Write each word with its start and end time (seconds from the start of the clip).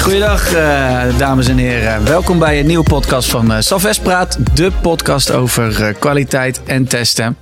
Goedendag, 0.00 0.54
uh, 0.54 1.18
dames 1.18 1.48
en 1.48 1.56
heren. 1.56 2.04
Welkom 2.04 2.38
bij 2.38 2.60
een 2.60 2.66
nieuwe 2.66 2.84
podcast 2.84 3.30
van 3.30 3.52
uh, 3.52 3.56
Salves 3.60 3.98
Praat. 3.98 4.56
De 4.56 4.72
podcast 4.82 5.30
over 5.30 5.80
uh, 5.80 5.94
kwaliteit 5.98 6.62
en 6.64 6.86
testen. 6.86 7.36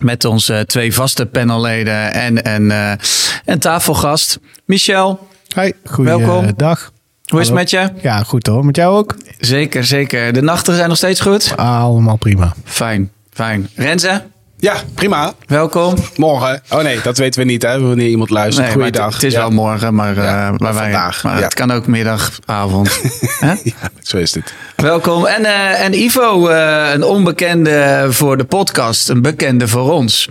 Met 0.00 0.24
onze 0.24 0.64
twee 0.66 0.94
vaste 0.94 1.26
panelleden 1.26 2.12
en 2.12 2.52
een, 2.54 2.98
een 3.44 3.58
tafelgast. 3.58 4.38
Michel. 4.64 5.28
Hi, 5.56 5.70
goeiedag. 5.84 6.92
Hoe 7.24 7.40
is 7.40 7.46
het 7.46 7.56
met 7.56 7.70
je? 7.70 7.88
Ja, 8.02 8.22
goed 8.22 8.46
hoor. 8.46 8.64
Met 8.64 8.76
jou 8.76 8.96
ook? 8.96 9.14
Zeker, 9.38 9.84
zeker. 9.84 10.32
De 10.32 10.42
nachten 10.42 10.74
zijn 10.74 10.88
nog 10.88 10.96
steeds 10.96 11.20
goed? 11.20 11.56
Allemaal 11.56 12.16
prima. 12.16 12.54
Fijn, 12.64 13.10
fijn. 13.30 13.68
Renze? 13.74 14.22
Ja, 14.64 14.76
prima. 14.94 15.34
Welkom. 15.46 15.94
Morgen. 16.16 16.62
Oh 16.70 16.82
nee, 16.82 17.00
dat 17.02 17.18
weten 17.18 17.40
we 17.40 17.46
niet 17.46 17.62
hè, 17.62 17.80
wanneer 17.80 18.08
iemand 18.08 18.30
luistert. 18.30 18.66
Nee, 18.66 18.74
Goeiedag. 18.74 19.14
Het 19.14 19.22
is 19.22 19.34
wel 19.34 19.50
morgen, 19.50 19.94
maar, 19.94 20.14
ja, 20.14 20.50
uh, 20.52 20.58
maar 20.58 20.74
wij, 20.74 20.82
vandaag. 20.82 21.22
Maar 21.22 21.36
ja. 21.36 21.42
het 21.42 21.54
kan 21.54 21.70
ook 21.70 21.86
middag, 21.86 22.38
avond. 22.44 23.00
ja, 23.40 23.90
zo 24.02 24.16
is 24.16 24.34
het. 24.34 24.54
Welkom. 24.76 25.26
En, 25.26 25.42
uh, 25.42 25.84
en 25.84 25.94
Ivo, 26.02 26.50
uh, 26.50 26.90
een 26.92 27.04
onbekende 27.04 28.06
voor 28.08 28.36
de 28.36 28.44
podcast, 28.44 29.08
een 29.08 29.22
bekende 29.22 29.68
voor 29.68 29.92
ons. 29.92 30.28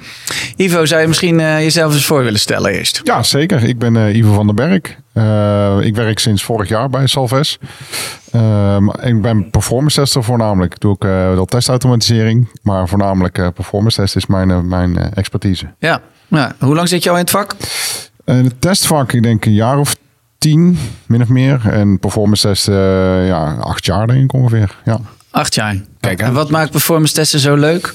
Ivo, 0.55 0.85
zou 0.85 1.01
je 1.01 1.07
misschien 1.07 1.39
jezelf 1.39 1.93
eens 1.93 2.05
voor 2.05 2.23
willen 2.23 2.39
stellen 2.39 2.71
eerst? 2.71 3.01
Ja, 3.03 3.23
zeker. 3.23 3.63
Ik 3.63 3.79
ben 3.79 4.15
Ivo 4.15 4.33
van 4.33 4.45
den 4.45 4.55
Berg. 4.55 4.81
Ik 5.85 5.95
werk 5.95 6.19
sinds 6.19 6.43
vorig 6.43 6.69
jaar 6.69 6.89
bij 6.89 7.07
Salves. 7.07 7.59
Um, 8.35 8.91
ik 8.91 9.21
ben 9.21 9.49
performance 9.49 9.99
tester 9.99 10.23
voornamelijk. 10.23 10.79
Doe 10.79 10.95
ik 10.95 11.03
uh, 11.03 11.11
wel 11.11 11.45
testautomatisering, 11.45 12.49
maar 12.61 12.87
voornamelijk 12.87 13.37
uh, 13.37 13.47
performance 13.53 14.01
test 14.01 14.15
is 14.15 14.25
mijn, 14.25 14.67
mijn 14.67 15.13
expertise. 15.13 15.73
Ja. 15.79 16.01
ja, 16.27 16.55
hoe 16.59 16.75
lang 16.75 16.87
zit 16.87 17.03
je 17.03 17.09
al 17.09 17.15
in 17.15 17.21
het 17.21 17.31
vak? 17.31 17.55
In 18.25 18.43
het 18.43 18.61
testvak, 18.61 19.11
ik 19.11 19.23
denk 19.23 19.45
een 19.45 19.53
jaar 19.53 19.77
of 19.77 19.95
tien, 20.37 20.77
min 21.05 21.21
of 21.21 21.27
meer. 21.27 21.61
En 21.69 21.99
performance 21.99 22.47
testen, 22.47 22.75
ja, 23.25 23.53
acht 23.53 23.85
jaar 23.85 24.07
denk 24.07 24.23
ik 24.23 24.33
ongeveer. 24.33 24.77
Ja. 24.85 24.99
Acht 25.31 25.55
jaar. 25.55 25.81
Kijk, 25.99 26.21
en 26.21 26.33
wat 26.33 26.49
maakt 26.49 26.71
performance 26.71 27.13
testen 27.13 27.39
zo 27.39 27.55
leuk? 27.55 27.93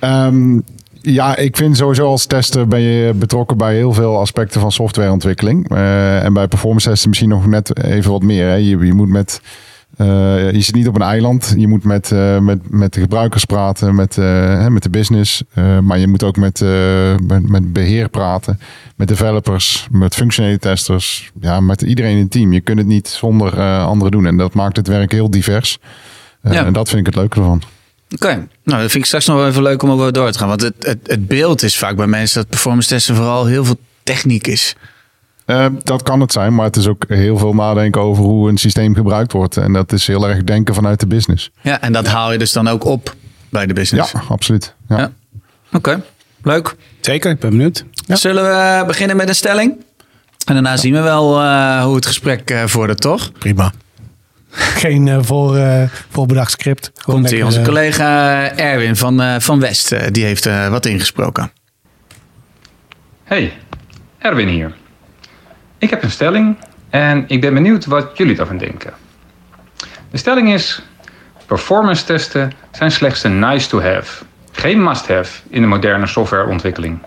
Um, 0.00 0.64
ja, 1.02 1.36
ik 1.36 1.56
vind 1.56 1.76
sowieso 1.76 2.06
als 2.06 2.26
tester 2.26 2.68
ben 2.68 2.80
je 2.80 3.14
betrokken 3.14 3.56
bij 3.56 3.74
heel 3.74 3.92
veel 3.92 4.18
aspecten 4.18 4.60
van 4.60 4.72
softwareontwikkeling. 4.72 5.72
Uh, 5.72 6.24
en 6.24 6.32
bij 6.32 6.48
performance 6.48 6.88
testen 6.88 7.08
misschien 7.08 7.30
nog 7.30 7.46
net 7.46 7.82
even 7.82 8.10
wat 8.10 8.22
meer. 8.22 8.46
Hè. 8.46 8.54
Je, 8.54 8.78
je 8.78 8.94
moet 8.94 9.08
met 9.08 9.40
uh, 9.96 10.50
je 10.52 10.60
zit 10.60 10.74
niet 10.74 10.88
op 10.88 10.94
een 10.94 11.02
eiland. 11.02 11.54
Je 11.56 11.68
moet 11.68 11.84
met, 11.84 12.10
uh, 12.10 12.38
met, 12.38 12.70
met 12.70 12.92
de 12.94 13.00
gebruikers 13.00 13.44
praten, 13.44 13.94
met, 13.94 14.16
uh, 14.16 14.66
met 14.66 14.82
de 14.82 14.90
business. 14.90 15.42
maar 15.82 15.98
je 15.98 16.08
moet 16.08 16.22
ook 16.22 16.36
met, 16.36 16.60
met, 17.26 17.48
met, 17.48 17.72
beheer 17.72 18.08
praten, 18.08 18.60
met 18.96 19.08
developers, 19.08 19.88
met 19.90 20.14
functionele 20.14 20.58
testers. 20.58 21.30
Ja, 21.40 21.60
met 21.60 21.82
iedereen 21.82 22.16
in 22.16 22.22
het 22.22 22.30
team. 22.30 22.52
Je 22.52 22.60
kunt 22.60 22.78
het 22.78 22.86
niet 22.86 23.08
zonder 23.08 23.60
anderen 23.80 24.12
doen. 24.12 24.26
En 24.26 24.36
dat 24.36 24.54
maakt 24.54 24.76
het 24.76 24.86
werk 24.86 25.12
heel 25.12 25.30
divers. 25.30 25.78
Ja. 26.42 26.64
En 26.64 26.72
dat 26.72 26.88
vind 26.88 27.00
ik 27.00 27.06
het 27.06 27.16
leuke 27.16 27.38
ervan. 27.38 27.62
Oké, 28.14 28.48
nou 28.64 28.80
dat 28.80 28.90
vind 28.90 28.94
ik 28.94 29.04
straks 29.04 29.26
nog 29.26 29.36
wel 29.36 29.46
even 29.46 29.62
leuk 29.62 29.82
om 29.82 29.90
over 29.90 30.12
door 30.12 30.30
te 30.30 30.38
gaan. 30.38 30.48
Want 30.48 30.60
het, 30.60 30.74
het, 30.78 30.98
het 31.06 31.26
beeld 31.26 31.62
is 31.62 31.78
vaak 31.78 31.96
bij 31.96 32.06
mensen 32.06 32.40
dat 32.40 32.48
performance 32.48 32.88
testen 32.88 33.14
vooral 33.14 33.46
heel 33.46 33.64
veel 33.64 33.78
techniek 34.02 34.46
is. 34.46 34.76
Uh, 35.46 35.66
dat 35.82 36.02
kan 36.02 36.20
het 36.20 36.32
zijn, 36.32 36.54
maar 36.54 36.66
het 36.66 36.76
is 36.76 36.86
ook 36.86 37.04
heel 37.08 37.38
veel 37.38 37.54
nadenken 37.54 38.00
over 38.00 38.24
hoe 38.24 38.48
een 38.48 38.56
systeem 38.56 38.94
gebruikt 38.94 39.32
wordt. 39.32 39.56
En 39.56 39.72
dat 39.72 39.92
is 39.92 40.06
heel 40.06 40.28
erg 40.28 40.44
denken 40.44 40.74
vanuit 40.74 41.00
de 41.00 41.06
business. 41.06 41.50
Ja, 41.60 41.80
en 41.80 41.92
dat 41.92 42.06
haal 42.06 42.32
je 42.32 42.38
dus 42.38 42.52
dan 42.52 42.68
ook 42.68 42.84
op 42.84 43.14
bij 43.48 43.66
de 43.66 43.74
business. 43.74 44.12
Ja, 44.12 44.22
absoluut. 44.28 44.74
Ja. 44.88 44.98
ja. 44.98 45.12
Oké, 45.72 46.02
leuk. 46.42 46.74
Zeker, 47.00 47.30
ik 47.30 47.38
ben 47.38 47.50
benieuwd. 47.50 47.84
Ja. 48.06 48.16
Zullen 48.16 48.44
we 48.44 48.86
beginnen 48.86 49.16
met 49.16 49.28
een 49.28 49.34
stelling? 49.34 49.84
En 50.46 50.54
daarna 50.54 50.76
zien 50.76 50.92
we 50.92 51.00
wel 51.00 51.42
uh, 51.42 51.84
hoe 51.84 51.94
het 51.94 52.06
gesprek 52.06 52.50
uh, 52.50 52.62
vordert, 52.66 53.00
toch? 53.00 53.32
Prima. 53.32 53.72
Geen 54.82 55.06
uh, 55.06 55.18
voor, 55.20 55.56
uh, 55.56 55.82
voorbedacht 56.10 56.50
script. 56.50 56.92
Komt 57.02 57.30
hier 57.30 57.44
onze 57.44 57.62
collega 57.62 58.50
Erwin 58.56 58.96
van, 58.96 59.40
van 59.40 59.60
West, 59.60 60.14
die 60.14 60.24
heeft 60.24 60.68
wat 60.68 60.86
ingesproken. 60.86 61.52
Hey, 63.24 63.52
Erwin 64.18 64.48
hier. 64.48 64.74
Ik 65.78 65.90
heb 65.90 66.02
een 66.02 66.10
stelling 66.10 66.56
en 66.90 67.24
ik 67.26 67.40
ben 67.40 67.54
benieuwd 67.54 67.86
wat 67.86 68.10
jullie 68.14 68.36
daarvan 68.36 68.58
denken. 68.58 68.92
De 70.10 70.18
stelling 70.18 70.52
is: 70.52 70.82
performance 71.46 72.04
testen 72.04 72.52
zijn 72.70 72.90
slechts 72.90 73.24
een 73.24 73.38
nice 73.38 73.68
to 73.68 73.80
have, 73.80 74.24
geen 74.52 74.82
must 74.82 75.08
have 75.08 75.40
in 75.48 75.60
de 75.60 75.66
moderne 75.66 76.06
softwareontwikkeling. 76.06 76.98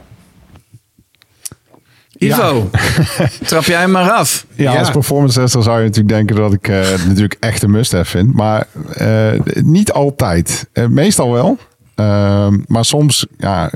Ivo, 2.18 2.70
trap 3.48 3.64
jij 3.64 3.80
hem 3.80 3.92
maar 3.92 4.12
af. 4.12 4.46
Ja, 4.56 4.78
als 4.78 4.92
performance 4.92 5.40
tester 5.40 5.64
zou 5.64 5.78
je 5.78 5.84
natuurlijk 5.84 6.16
denken 6.16 6.36
dat 6.36 6.54
ik 6.54 6.68
uh, 6.68 7.06
natuurlijk 7.08 7.38
echt 7.40 7.64
een 7.64 7.72
must-have 7.72 8.10
vind. 8.10 8.34
Maar 8.34 8.68
uh, 9.02 9.42
niet 9.54 9.92
altijd. 9.92 10.68
Uh, 10.74 10.88
meestal 10.88 11.32
wel. 11.32 11.58
Ehm, 11.96 12.58
maar 12.68 12.86
soms 12.86 13.26
ja, 13.38 13.72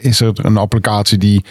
is 0.00 0.20
er 0.20 0.32
een 0.44 0.56
applicatie 0.56 1.18
die 1.18 1.44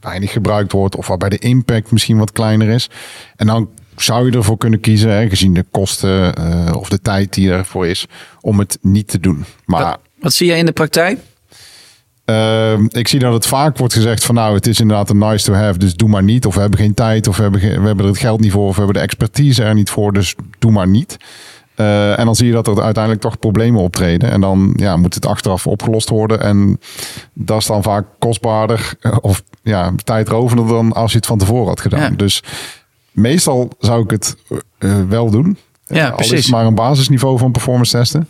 weinig 0.00 0.32
gebruikt 0.32 0.72
wordt. 0.72 0.96
Of 0.96 1.06
waarbij 1.06 1.28
de 1.28 1.38
impact 1.38 1.90
misschien 1.90 2.18
wat 2.18 2.32
kleiner 2.32 2.68
is. 2.68 2.90
En 3.36 3.46
dan 3.46 3.70
zou 3.96 4.30
je 4.30 4.36
ervoor 4.36 4.58
kunnen 4.58 4.80
kiezen, 4.80 5.10
hè, 5.10 5.28
gezien 5.28 5.54
de 5.54 5.64
kosten 5.70 6.34
of 6.76 6.88
de 6.88 7.00
tijd 7.00 7.34
die 7.34 7.50
ervoor 7.50 7.86
is, 7.86 8.06
om 8.40 8.58
het 8.58 8.78
niet 8.80 9.08
te 9.08 9.20
doen. 9.20 9.44
Maar, 9.64 9.84
wat, 9.84 9.98
wat 10.20 10.32
zie 10.32 10.46
jij 10.46 10.58
in 10.58 10.66
de 10.66 10.72
praktijk? 10.72 11.18
Uh, 12.26 12.78
ik 12.88 13.08
zie 13.08 13.18
dat 13.18 13.32
het 13.32 13.46
vaak 13.46 13.78
wordt 13.78 13.94
gezegd 13.94 14.24
van 14.24 14.34
nou, 14.34 14.54
het 14.54 14.66
is 14.66 14.80
inderdaad 14.80 15.10
een 15.10 15.18
nice 15.18 15.44
to 15.44 15.52
have, 15.52 15.78
dus 15.78 15.94
doe 15.94 16.08
maar 16.08 16.22
niet. 16.22 16.46
Of 16.46 16.54
we 16.54 16.60
hebben 16.60 16.78
geen 16.78 16.94
tijd, 16.94 17.28
of 17.28 17.36
we 17.36 17.42
hebben, 17.42 17.60
we 17.60 17.66
hebben 17.66 17.98
er 17.98 18.10
het 18.10 18.18
geld 18.18 18.40
niet 18.40 18.52
voor, 18.52 18.66
of 18.66 18.74
we 18.74 18.82
hebben 18.82 18.94
de 18.94 19.06
expertise 19.06 19.62
er 19.62 19.74
niet 19.74 19.90
voor, 19.90 20.12
dus 20.12 20.34
doe 20.58 20.70
maar 20.70 20.88
niet. 20.88 21.16
Uh, 21.76 22.18
en 22.18 22.24
dan 22.24 22.34
zie 22.34 22.46
je 22.46 22.52
dat 22.52 22.66
er 22.66 22.82
uiteindelijk 22.82 23.22
toch 23.22 23.38
problemen 23.38 23.80
optreden. 23.80 24.30
En 24.30 24.40
dan 24.40 24.72
ja, 24.76 24.96
moet 24.96 25.14
het 25.14 25.26
achteraf 25.26 25.66
opgelost 25.66 26.08
worden. 26.08 26.40
En 26.40 26.80
dat 27.32 27.60
is 27.60 27.66
dan 27.66 27.82
vaak 27.82 28.06
kostbaarder 28.18 28.94
of 29.20 29.42
ja, 29.62 29.92
tijdrovender 30.04 30.66
dan 30.66 30.92
als 30.92 31.10
je 31.10 31.16
het 31.16 31.26
van 31.26 31.38
tevoren 31.38 31.68
had 31.68 31.80
gedaan. 31.80 32.14
Dus 32.16 32.42
meestal 33.10 33.70
zou 33.78 34.02
ik 34.02 34.10
het 34.10 34.36
uh, 34.78 34.94
wel 35.08 35.30
doen. 35.30 35.56
Ja, 35.86 36.10
precies. 36.10 36.32
Al 36.32 36.38
is 36.38 36.50
maar 36.50 36.66
een 36.66 36.74
basisniveau 36.74 37.38
van 37.38 37.52
performance 37.52 37.96
testen. 37.96 38.28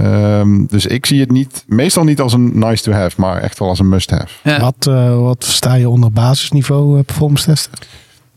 Um, 0.00 0.66
dus 0.66 0.86
ik 0.86 1.06
zie 1.06 1.20
het 1.20 1.30
niet, 1.30 1.64
meestal 1.66 2.04
niet 2.04 2.20
als 2.20 2.32
een 2.32 2.58
nice 2.58 2.82
to 2.82 2.92
have, 2.92 3.20
maar 3.20 3.40
echt 3.40 3.58
wel 3.58 3.68
als 3.68 3.78
een 3.78 3.88
must 3.88 4.10
have. 4.10 4.28
Ja. 4.42 4.60
Wat, 4.60 4.86
uh, 4.88 5.20
wat 5.20 5.44
versta 5.44 5.74
je 5.74 5.88
onder 5.88 6.12
basisniveau 6.12 6.98
uh, 6.98 7.04
performance 7.04 7.44
testen? 7.44 7.72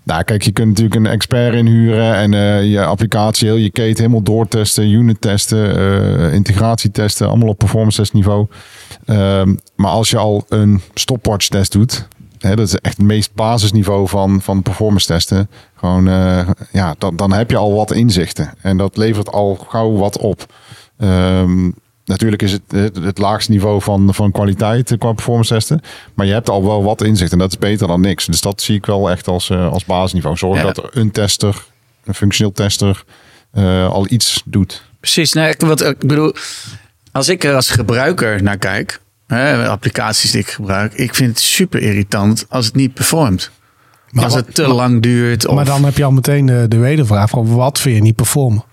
Nou, 0.04 0.24
kijk, 0.24 0.42
je 0.42 0.52
kunt 0.52 0.68
natuurlijk 0.68 0.96
een 0.96 1.06
expert 1.06 1.54
inhuren 1.54 2.16
en 2.16 2.32
uh, 2.32 2.72
je 2.72 2.86
applicatie, 2.86 3.48
heel 3.48 3.58
je 3.58 3.72
keten 3.72 3.98
helemaal 3.98 4.22
doortesten, 4.22 4.90
unit 4.90 5.22
testen, 5.22 6.32
integratie 6.32 6.92
testen, 6.92 7.28
allemaal 7.28 7.48
op 7.48 7.58
performance 7.58 7.98
test 7.98 8.14
niveau. 8.14 8.48
Um, 9.06 9.60
maar 9.76 9.92
als 9.92 10.10
je 10.10 10.18
al 10.18 10.46
een 10.50 10.82
stopwatch 10.94 11.48
test 11.48 11.72
doet, 11.72 12.08
hè, 12.40 12.56
dat 12.56 12.68
is 12.68 12.76
echt 12.76 12.98
het 12.98 13.06
meest 13.06 13.34
basisniveau 13.34 14.08
van, 14.08 14.42
van 14.42 14.62
performance 14.62 15.06
testen. 15.06 15.50
Gewoon, 15.76 16.06
ja, 16.72 16.96
dan, 16.98 17.16
dan 17.16 17.34
heb 17.34 17.50
je 17.50 17.58
al 17.58 17.74
wat 17.74 17.92
inzichten 17.92 18.54
en 18.62 18.78
dat 18.78 18.98
levert 18.98 19.32
al 19.32 19.56
gauw 19.70 19.96
wat 19.96 20.18
op. 20.18 20.46
Um, 21.02 21.74
natuurlijk 22.06 22.42
is 22.42 22.52
het, 22.52 22.94
het, 23.02 23.18
laagste 23.18 23.52
niveau 23.52 23.82
van, 23.82 24.14
van 24.14 24.32
kwaliteit 24.32 24.96
qua 24.98 25.14
performance 25.14 25.54
testen. 25.54 25.82
Maar 26.14 26.26
je 26.26 26.34
hebt 26.34 26.50
al 26.50 26.64
wel 26.64 26.84
wat 26.84 27.04
inzicht 27.04 27.32
en 27.32 27.38
dat 27.38 27.50
is 27.50 27.58
beter 27.58 27.88
dan 27.88 28.02
niks. 28.02 28.26
Dus 28.26 28.42
dat 28.42 28.62
zie 28.62 28.76
ik 28.76 28.86
wel 28.86 29.10
echt 29.10 29.28
als, 29.28 29.50
uh, 29.50 29.72
als 29.72 29.86
basisniveau. 29.86 30.38
Zorg 30.38 30.62
dat 30.62 30.78
er 30.78 30.90
een 30.92 31.12
tester, 31.12 31.66
een 32.04 32.14
functioneel 32.14 32.52
tester, 32.52 33.04
uh, 33.54 33.90
al 33.90 34.06
iets 34.10 34.42
doet. 34.46 34.84
Precies. 35.00 35.34
Nou, 35.34 35.54
wat, 35.58 35.82
ik 35.82 36.08
bedoel, 36.08 36.34
als 37.12 37.30
ik 37.30 37.44
er 37.44 37.56
als 37.56 37.70
gebruiker 37.70 38.44
naar 38.44 38.58
kijk, 38.58 39.02
hè, 39.28 39.68
applicaties 39.68 40.32
die 40.32 40.42
ik 40.42 40.50
gebruik, 40.50 40.94
ik 40.94 41.16
vind 41.16 41.30
het 41.30 41.40
super 41.40 41.82
irritant 41.82 42.46
als 42.50 42.66
het 42.66 42.76
niet 42.76 42.94
performt. 42.94 43.52
Maar 44.12 44.24
als 44.24 44.34
het 44.34 44.56
te 44.56 44.68
lang 44.68 45.02
duurt. 45.02 45.48
Of... 45.48 45.56
Maar 45.56 45.66
dan 45.66 45.84
heb 45.84 45.98
je 45.98 46.04
al 46.04 46.12
meteen 46.12 46.46
de, 46.46 46.66
de 46.68 46.78
wedervraag 46.78 47.30
van 47.30 47.56
wat 47.56 47.80
vind 47.80 47.96
je 47.96 48.02
niet 48.02 48.16
performen? 48.16 48.64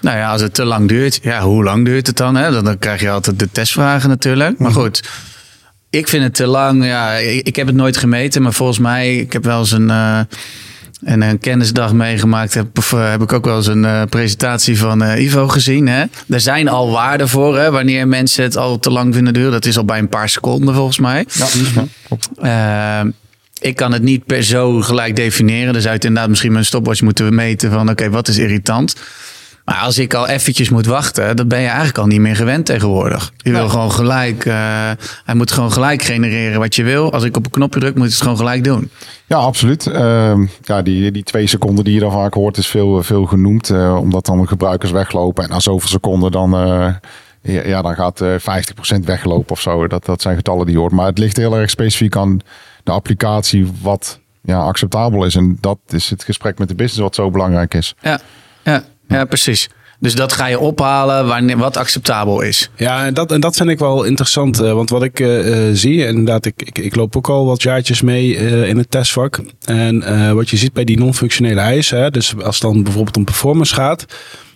Nou 0.00 0.16
ja, 0.16 0.30
als 0.30 0.40
het 0.40 0.54
te 0.54 0.64
lang 0.64 0.88
duurt, 0.88 1.18
ja, 1.22 1.40
hoe 1.40 1.64
lang 1.64 1.84
duurt 1.84 2.06
het 2.06 2.16
dan? 2.16 2.34
Hè? 2.34 2.62
Dan, 2.62 2.78
krijg 2.78 3.00
je 3.00 3.10
altijd 3.10 3.38
de 3.38 3.48
testvragen 3.52 4.08
natuurlijk. 4.08 4.58
Maar 4.58 4.70
mhm. 4.70 4.80
goed, 4.80 5.02
ik 5.90 6.08
vind 6.08 6.22
het 6.22 6.34
te 6.34 6.46
lang. 6.46 6.84
Ja, 6.84 7.12
ik, 7.12 7.46
ik, 7.46 7.56
heb 7.56 7.66
het 7.66 7.76
nooit 7.76 7.96
gemeten, 7.96 8.42
maar 8.42 8.52
volgens 8.52 8.78
mij, 8.78 9.16
ik 9.16 9.32
heb 9.32 9.44
wel 9.44 9.58
eens 9.58 9.70
een, 9.70 9.88
uh, 9.88 10.20
een, 11.04 11.22
een, 11.22 11.38
kennisdag 11.38 11.92
meegemaakt. 11.92 12.54
Heb, 12.54 12.78
of, 12.78 12.92
uh, 12.92 13.10
heb 13.10 13.22
ik 13.22 13.32
ook 13.32 13.44
wel 13.44 13.56
eens 13.56 13.66
een 13.66 13.84
uh, 13.84 14.02
presentatie 14.10 14.78
van 14.78 15.02
Ivo 15.02 15.48
gezien. 15.48 15.88
Hè? 15.88 16.04
Er 16.28 16.40
zijn 16.40 16.68
al 16.68 16.90
waarden 16.90 17.28
voor, 17.28 17.58
hè, 17.58 17.70
wanneer 17.70 18.08
mensen 18.08 18.44
het 18.44 18.56
al 18.56 18.78
te 18.78 18.90
lang 18.90 19.14
vinden 19.14 19.32
duren. 19.32 19.52
Dat 19.52 19.64
is 19.64 19.76
al 19.76 19.84
bij 19.84 19.98
een 19.98 20.08
paar 20.08 20.28
seconden 20.28 20.74
volgens 20.74 20.98
mij. 20.98 21.26
Ja, 21.32 21.46
ik 23.60 23.76
kan 23.76 23.92
het 23.92 24.02
niet 24.02 24.26
per 24.26 24.42
zo 24.42 24.80
gelijk 24.80 25.16
definiëren. 25.16 25.72
Dus 25.72 25.86
uit 25.86 26.04
inderdaad 26.04 26.28
misschien 26.28 26.52
mijn 26.52 26.64
stopwatch 26.64 27.02
moeten 27.02 27.24
we 27.24 27.34
meten 27.34 27.70
van 27.70 27.90
oké, 27.90 28.10
wat 28.10 28.28
is 28.28 28.38
irritant? 28.38 28.94
Maar 29.70 29.80
als 29.80 29.98
ik 29.98 30.14
al 30.14 30.28
eventjes 30.28 30.68
moet 30.68 30.86
wachten, 30.86 31.36
dan 31.36 31.48
ben 31.48 31.60
je 31.60 31.66
eigenlijk 31.66 31.98
al 31.98 32.06
niet 32.06 32.20
meer 32.20 32.36
gewend 32.36 32.66
tegenwoordig. 32.66 33.32
Je 33.36 33.50
wil 33.50 33.68
gewoon 33.68 33.92
gelijk, 33.92 34.44
uh, 34.44 34.54
hij 35.24 35.34
moet 35.34 35.52
gewoon 35.52 35.72
gelijk 35.72 36.02
genereren 36.02 36.58
wat 36.58 36.74
je 36.76 36.82
wil. 36.82 37.12
Als 37.12 37.24
ik 37.24 37.36
op 37.36 37.44
een 37.44 37.50
knopje 37.50 37.80
druk, 37.80 37.94
moet 37.94 38.06
je 38.06 38.12
het 38.12 38.22
gewoon 38.22 38.36
gelijk 38.36 38.64
doen. 38.64 38.90
Ja, 39.26 39.36
absoluut. 39.36 39.86
Uh, 39.86 40.38
ja, 40.62 40.82
die, 40.82 41.10
die 41.10 41.22
twee 41.22 41.46
seconden 41.46 41.84
die 41.84 41.94
je 41.94 42.00
dan 42.00 42.12
vaak 42.12 42.34
hoort, 42.34 42.56
is 42.56 42.66
veel, 42.66 43.02
veel 43.02 43.24
genoemd. 43.24 43.70
Uh, 43.70 43.96
omdat 44.00 44.26
dan 44.26 44.40
de 44.40 44.46
gebruikers 44.46 44.90
weglopen. 44.90 45.44
En 45.44 45.50
na 45.50 45.60
zoveel 45.60 45.88
seconden 45.88 46.32
dan, 46.32 46.54
uh, 46.54 46.94
ja, 47.42 47.62
ja, 47.66 47.82
dan 47.82 47.94
gaat 47.94 48.22
50% 48.22 48.24
weglopen 49.04 49.50
of 49.50 49.60
zo. 49.60 49.88
Dat, 49.88 50.04
dat 50.04 50.22
zijn 50.22 50.36
getallen 50.36 50.66
die 50.66 50.74
je 50.74 50.80
hoort. 50.80 50.92
Maar 50.92 51.06
het 51.06 51.18
ligt 51.18 51.36
heel 51.36 51.56
erg 51.56 51.70
specifiek 51.70 52.16
aan 52.16 52.40
de 52.84 52.90
applicatie 52.90 53.72
wat 53.82 54.20
ja, 54.42 54.58
acceptabel 54.58 55.24
is. 55.24 55.34
En 55.34 55.58
dat 55.60 55.78
is 55.88 56.10
het 56.10 56.24
gesprek 56.24 56.58
met 56.58 56.68
de 56.68 56.74
business 56.74 57.00
wat 57.00 57.14
zo 57.14 57.30
belangrijk 57.30 57.74
is. 57.74 57.94
Ja, 58.00 58.20
ja, 58.62 58.84
ja 59.10 59.24
precies. 59.24 59.68
Dus 59.98 60.14
dat 60.14 60.32
ga 60.32 60.46
je 60.46 60.58
ophalen 60.58 61.26
wanneer, 61.26 61.56
wat 61.56 61.76
acceptabel 61.76 62.40
is. 62.40 62.70
Ja, 62.76 63.06
en 63.06 63.14
dat, 63.14 63.32
en 63.32 63.40
dat 63.40 63.56
vind 63.56 63.68
ik 63.68 63.78
wel 63.78 64.04
interessant. 64.04 64.62
Uh, 64.62 64.72
want 64.72 64.90
wat 64.90 65.02
ik 65.02 65.20
uh, 65.20 65.68
zie, 65.72 66.06
inderdaad, 66.06 66.46
ik, 66.46 66.62
ik, 66.62 66.78
ik, 66.78 66.96
loop 66.96 67.16
ook 67.16 67.28
al 67.28 67.46
wat 67.46 67.62
jaartjes 67.62 68.02
mee 68.02 68.34
in 68.66 68.78
het 68.78 68.90
testvak. 68.90 69.40
En 69.64 70.34
wat 70.34 70.50
je 70.50 70.56
ziet 70.56 70.72
bij 70.72 70.84
die 70.84 70.98
non-functionele 70.98 71.60
eisen, 71.60 72.12
dus 72.12 72.34
als 72.36 72.54
het 72.54 72.72
dan 72.72 72.82
bijvoorbeeld 72.82 73.16
om 73.16 73.24
performance 73.24 73.74
gaat, 73.74 74.06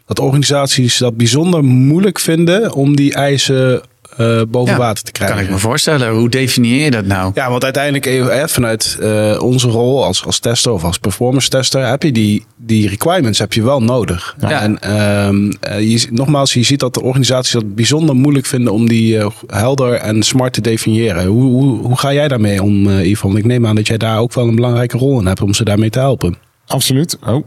dat 0.06 0.18
organisaties 0.18 0.98
dat 0.98 1.16
bijzonder 1.16 1.64
moeilijk 1.64 2.18
vinden 2.18 2.72
om 2.72 2.96
die 2.96 3.14
eisen 3.14 3.82
uh, 4.18 4.42
boven 4.48 4.76
water 4.76 5.04
te 5.04 5.12
krijgen. 5.12 5.36
Kan 5.36 5.44
ik 5.44 5.50
me 5.50 5.58
voorstellen. 5.58 6.10
Hoe 6.10 6.28
definieer 6.28 6.84
je 6.84 6.90
dat 6.90 7.04
nou? 7.04 7.30
Ja, 7.34 7.50
want 7.50 7.64
uiteindelijk 7.64 8.06
eh, 8.06 8.46
vanuit 8.46 8.96
uh, 9.00 9.42
onze 9.42 9.68
rol 9.68 10.04
als, 10.04 10.24
als 10.24 10.38
tester 10.38 10.72
of 10.72 10.84
als 10.84 10.98
performance 10.98 11.48
tester 11.48 11.86
heb 11.86 12.02
je 12.02 12.12
die, 12.12 12.44
die 12.56 12.88
requirements 12.88 13.38
heb 13.38 13.52
je 13.52 13.62
wel 13.62 13.82
nodig. 13.82 14.36
Ja. 14.40 14.60
En 14.60 14.78
uh, 14.86 15.90
je, 15.90 16.06
nogmaals, 16.10 16.52
je 16.52 16.62
ziet 16.62 16.80
dat 16.80 16.94
de 16.94 17.02
organisaties 17.02 17.52
dat 17.52 17.74
bijzonder 17.74 18.14
moeilijk 18.14 18.46
vinden 18.46 18.72
om 18.72 18.88
die 18.88 19.18
helder 19.46 19.92
en 19.92 20.22
smart 20.22 20.52
te 20.52 20.60
definiëren. 20.60 21.26
Hoe, 21.26 21.42
hoe, 21.42 21.78
hoe 21.78 21.98
ga 21.98 22.12
jij 22.12 22.28
daarmee 22.28 22.62
om, 22.62 22.90
Yvonne? 22.90 23.38
Ik 23.38 23.44
neem 23.44 23.66
aan 23.66 23.74
dat 23.74 23.86
jij 23.86 23.98
daar 23.98 24.18
ook 24.18 24.34
wel 24.34 24.48
een 24.48 24.54
belangrijke 24.54 24.98
rol 24.98 25.20
in 25.20 25.26
hebt 25.26 25.40
om 25.40 25.54
ze 25.54 25.64
daarmee 25.64 25.90
te 25.90 25.98
helpen. 25.98 26.36
Absoluut. 26.66 27.18
Oh. 27.26 27.44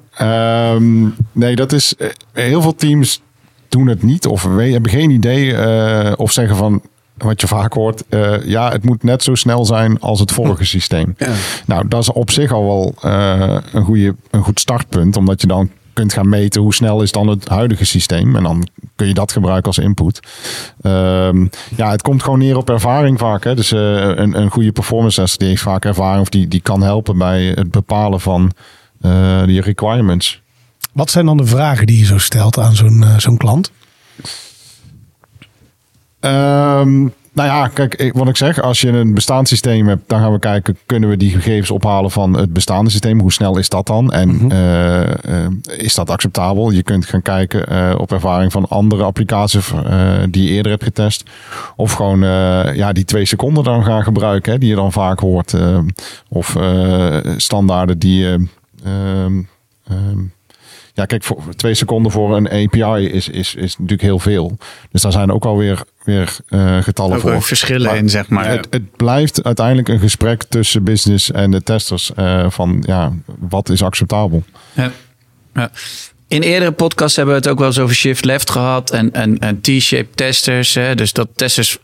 Um, 0.73 1.15
nee, 1.31 1.55
dat 1.55 1.71
is 1.71 1.93
heel 2.33 2.61
veel 2.61 2.75
teams 2.75 3.21
doen 3.69 3.87
het 3.87 4.03
niet 4.03 4.25
of 4.25 4.43
we 4.43 4.63
hebben 4.63 4.91
geen 4.91 5.09
idee 5.09 5.45
uh, 5.45 6.11
of 6.15 6.31
zeggen 6.31 6.55
van 6.55 6.81
wat 7.17 7.41
je 7.41 7.47
vaak 7.47 7.73
hoort, 7.73 8.03
uh, 8.09 8.45
ja, 8.45 8.71
het 8.71 8.85
moet 8.85 9.03
net 9.03 9.23
zo 9.23 9.35
snel 9.35 9.65
zijn 9.65 9.99
als 9.99 10.19
het 10.19 10.31
vorige 10.31 10.65
systeem. 10.75 11.15
Ja. 11.17 11.31
Nou, 11.65 11.87
dat 11.87 12.01
is 12.01 12.11
op 12.11 12.31
zich 12.31 12.51
al 12.51 12.65
wel 12.65 12.93
uh, 13.05 13.57
een, 13.71 13.83
goede, 13.83 14.15
een 14.31 14.43
goed 14.43 14.59
startpunt, 14.59 15.17
omdat 15.17 15.41
je 15.41 15.47
dan 15.47 15.69
kunt 15.93 16.13
gaan 16.13 16.29
meten 16.29 16.61
hoe 16.61 16.73
snel 16.73 17.01
is 17.01 17.11
dan 17.11 17.27
het 17.27 17.47
huidige 17.47 17.85
systeem. 17.85 18.35
En 18.35 18.43
dan 18.43 18.67
kun 18.95 19.07
je 19.07 19.13
dat 19.13 19.31
gebruiken 19.31 19.65
als 19.65 19.77
input. 19.77 20.19
Um, 20.81 21.49
ja, 21.75 21.91
het 21.91 22.01
komt 22.01 22.23
gewoon 22.23 22.39
neer 22.39 22.57
op 22.57 22.69
ervaring 22.69 23.19
vaak. 23.19 23.43
Hè. 23.43 23.55
Dus 23.55 23.71
uh, 23.71 23.79
een, 24.15 24.39
een 24.39 24.49
goede 24.49 24.71
performance 24.71 25.21
tester 25.21 25.39
die 25.39 25.47
heeft 25.47 25.61
vaak 25.61 25.85
ervaring 25.85 26.21
of 26.21 26.29
die, 26.29 26.47
die 26.47 26.61
kan 26.61 26.81
helpen 26.81 27.17
bij 27.17 27.45
het 27.45 27.71
bepalen 27.71 28.19
van 28.19 28.51
die 29.45 29.61
requirements. 29.61 30.41
Wat 30.97 31.09
zijn 31.09 31.25
dan 31.25 31.37
de 31.37 31.45
vragen 31.45 31.87
die 31.87 31.99
je 31.99 32.05
zo 32.05 32.17
stelt 32.17 32.59
aan 32.59 32.75
zo'n 32.75 33.01
uh, 33.01 33.17
zo'n 33.17 33.37
klant? 33.37 33.71
Um, 36.19 37.13
nou 37.33 37.49
ja, 37.49 37.67
kijk, 37.67 38.11
wat 38.13 38.27
ik 38.27 38.37
zeg, 38.37 38.61
als 38.61 38.81
je 38.81 38.87
een 38.87 39.13
bestaand 39.13 39.47
systeem 39.47 39.87
hebt, 39.87 40.09
dan 40.09 40.19
gaan 40.19 40.31
we 40.31 40.39
kijken, 40.39 40.77
kunnen 40.85 41.09
we 41.09 41.17
die 41.17 41.31
gegevens 41.31 41.71
ophalen 41.71 42.11
van 42.11 42.37
het 42.37 42.53
bestaande 42.53 42.89
systeem? 42.89 43.19
Hoe 43.19 43.31
snel 43.31 43.57
is 43.57 43.69
dat 43.69 43.87
dan? 43.87 44.11
En 44.11 44.29
mm 44.29 44.37
-hmm. 44.39 44.51
uh, 44.51 45.07
uh, 45.07 45.47
is 45.77 45.95
dat 45.95 46.09
acceptabel? 46.09 46.71
Je 46.71 46.83
kunt 46.83 47.05
gaan 47.05 47.21
kijken 47.21 47.73
uh, 47.73 47.95
op 47.97 48.11
ervaring 48.11 48.51
van 48.51 48.67
andere 48.67 49.03
applicaties 49.03 49.71
die 50.29 50.43
je 50.43 50.49
eerder 50.49 50.71
hebt 50.71 50.83
getest. 50.83 51.29
Of 51.75 51.93
gewoon 51.93 52.19
ja, 52.75 52.91
die 52.91 53.05
twee 53.05 53.25
seconden 53.25 53.63
dan 53.63 53.83
gaan 53.83 54.03
gebruiken, 54.03 54.51
hè, 54.51 54.57
die 54.57 54.69
je 54.69 54.75
dan 54.75 54.91
vaak 54.91 55.19
hoort. 55.19 55.55
of 56.29 56.57
standaarden 57.37 57.99
die 57.99 58.19
je 58.19 58.47
ehm, 58.83 59.41
ehm, 59.87 60.19
ja, 60.97 61.05
kijk, 61.05 61.23
voor 61.23 61.55
twee 61.55 61.73
seconden 61.73 62.11
voor 62.11 62.35
een 62.35 62.49
API 62.49 63.05
is, 63.05 63.27
is, 63.27 63.55
is 63.55 63.71
natuurlijk 63.71 64.01
heel 64.01 64.19
veel. 64.19 64.57
Dus 64.91 65.01
daar 65.01 65.11
zijn 65.11 65.31
ook 65.31 65.45
alweer 65.45 65.83
weer 66.03 66.37
uh, 66.49 66.83
getallen 66.83 67.15
ook 67.15 67.21
voor. 67.21 67.41
verschillen 67.41 67.97
in, 67.97 68.09
zeg 68.09 68.29
maar. 68.29 68.47
Het, 68.49 68.67
het, 68.69 68.95
blijft 68.95 69.43
uiteindelijk 69.43 69.87
een 69.87 69.99
gesprek 69.99 70.43
tussen 70.43 70.83
business 70.83 71.31
en 71.31 71.51
de 71.51 71.63
testers 71.63 72.11
uh, 72.19 72.49
van 72.49 72.83
ja, 72.87 73.13
wat 73.39 73.69
is 73.69 73.83
acceptabel. 73.83 74.43
Ja. 74.73 74.91
ja. 75.53 75.71
In 76.27 76.41
eerdere 76.41 76.71
podcasts 76.71 77.15
hebben 77.15 77.35
we 77.35 77.41
het 77.41 77.49
ook 77.49 77.57
wel 77.57 77.67
eens 77.67 77.79
over 77.79 77.95
shift 77.95 78.25
left 78.25 78.49
gehad 78.49 78.91
en, 78.91 79.13
en, 79.13 79.39
en 79.39 79.61
T-shape 79.61 80.15
testers. 80.15 80.73
Hè? 80.73 80.95
Dus 80.95 81.13
dat 81.13 81.27
testers 81.35 81.77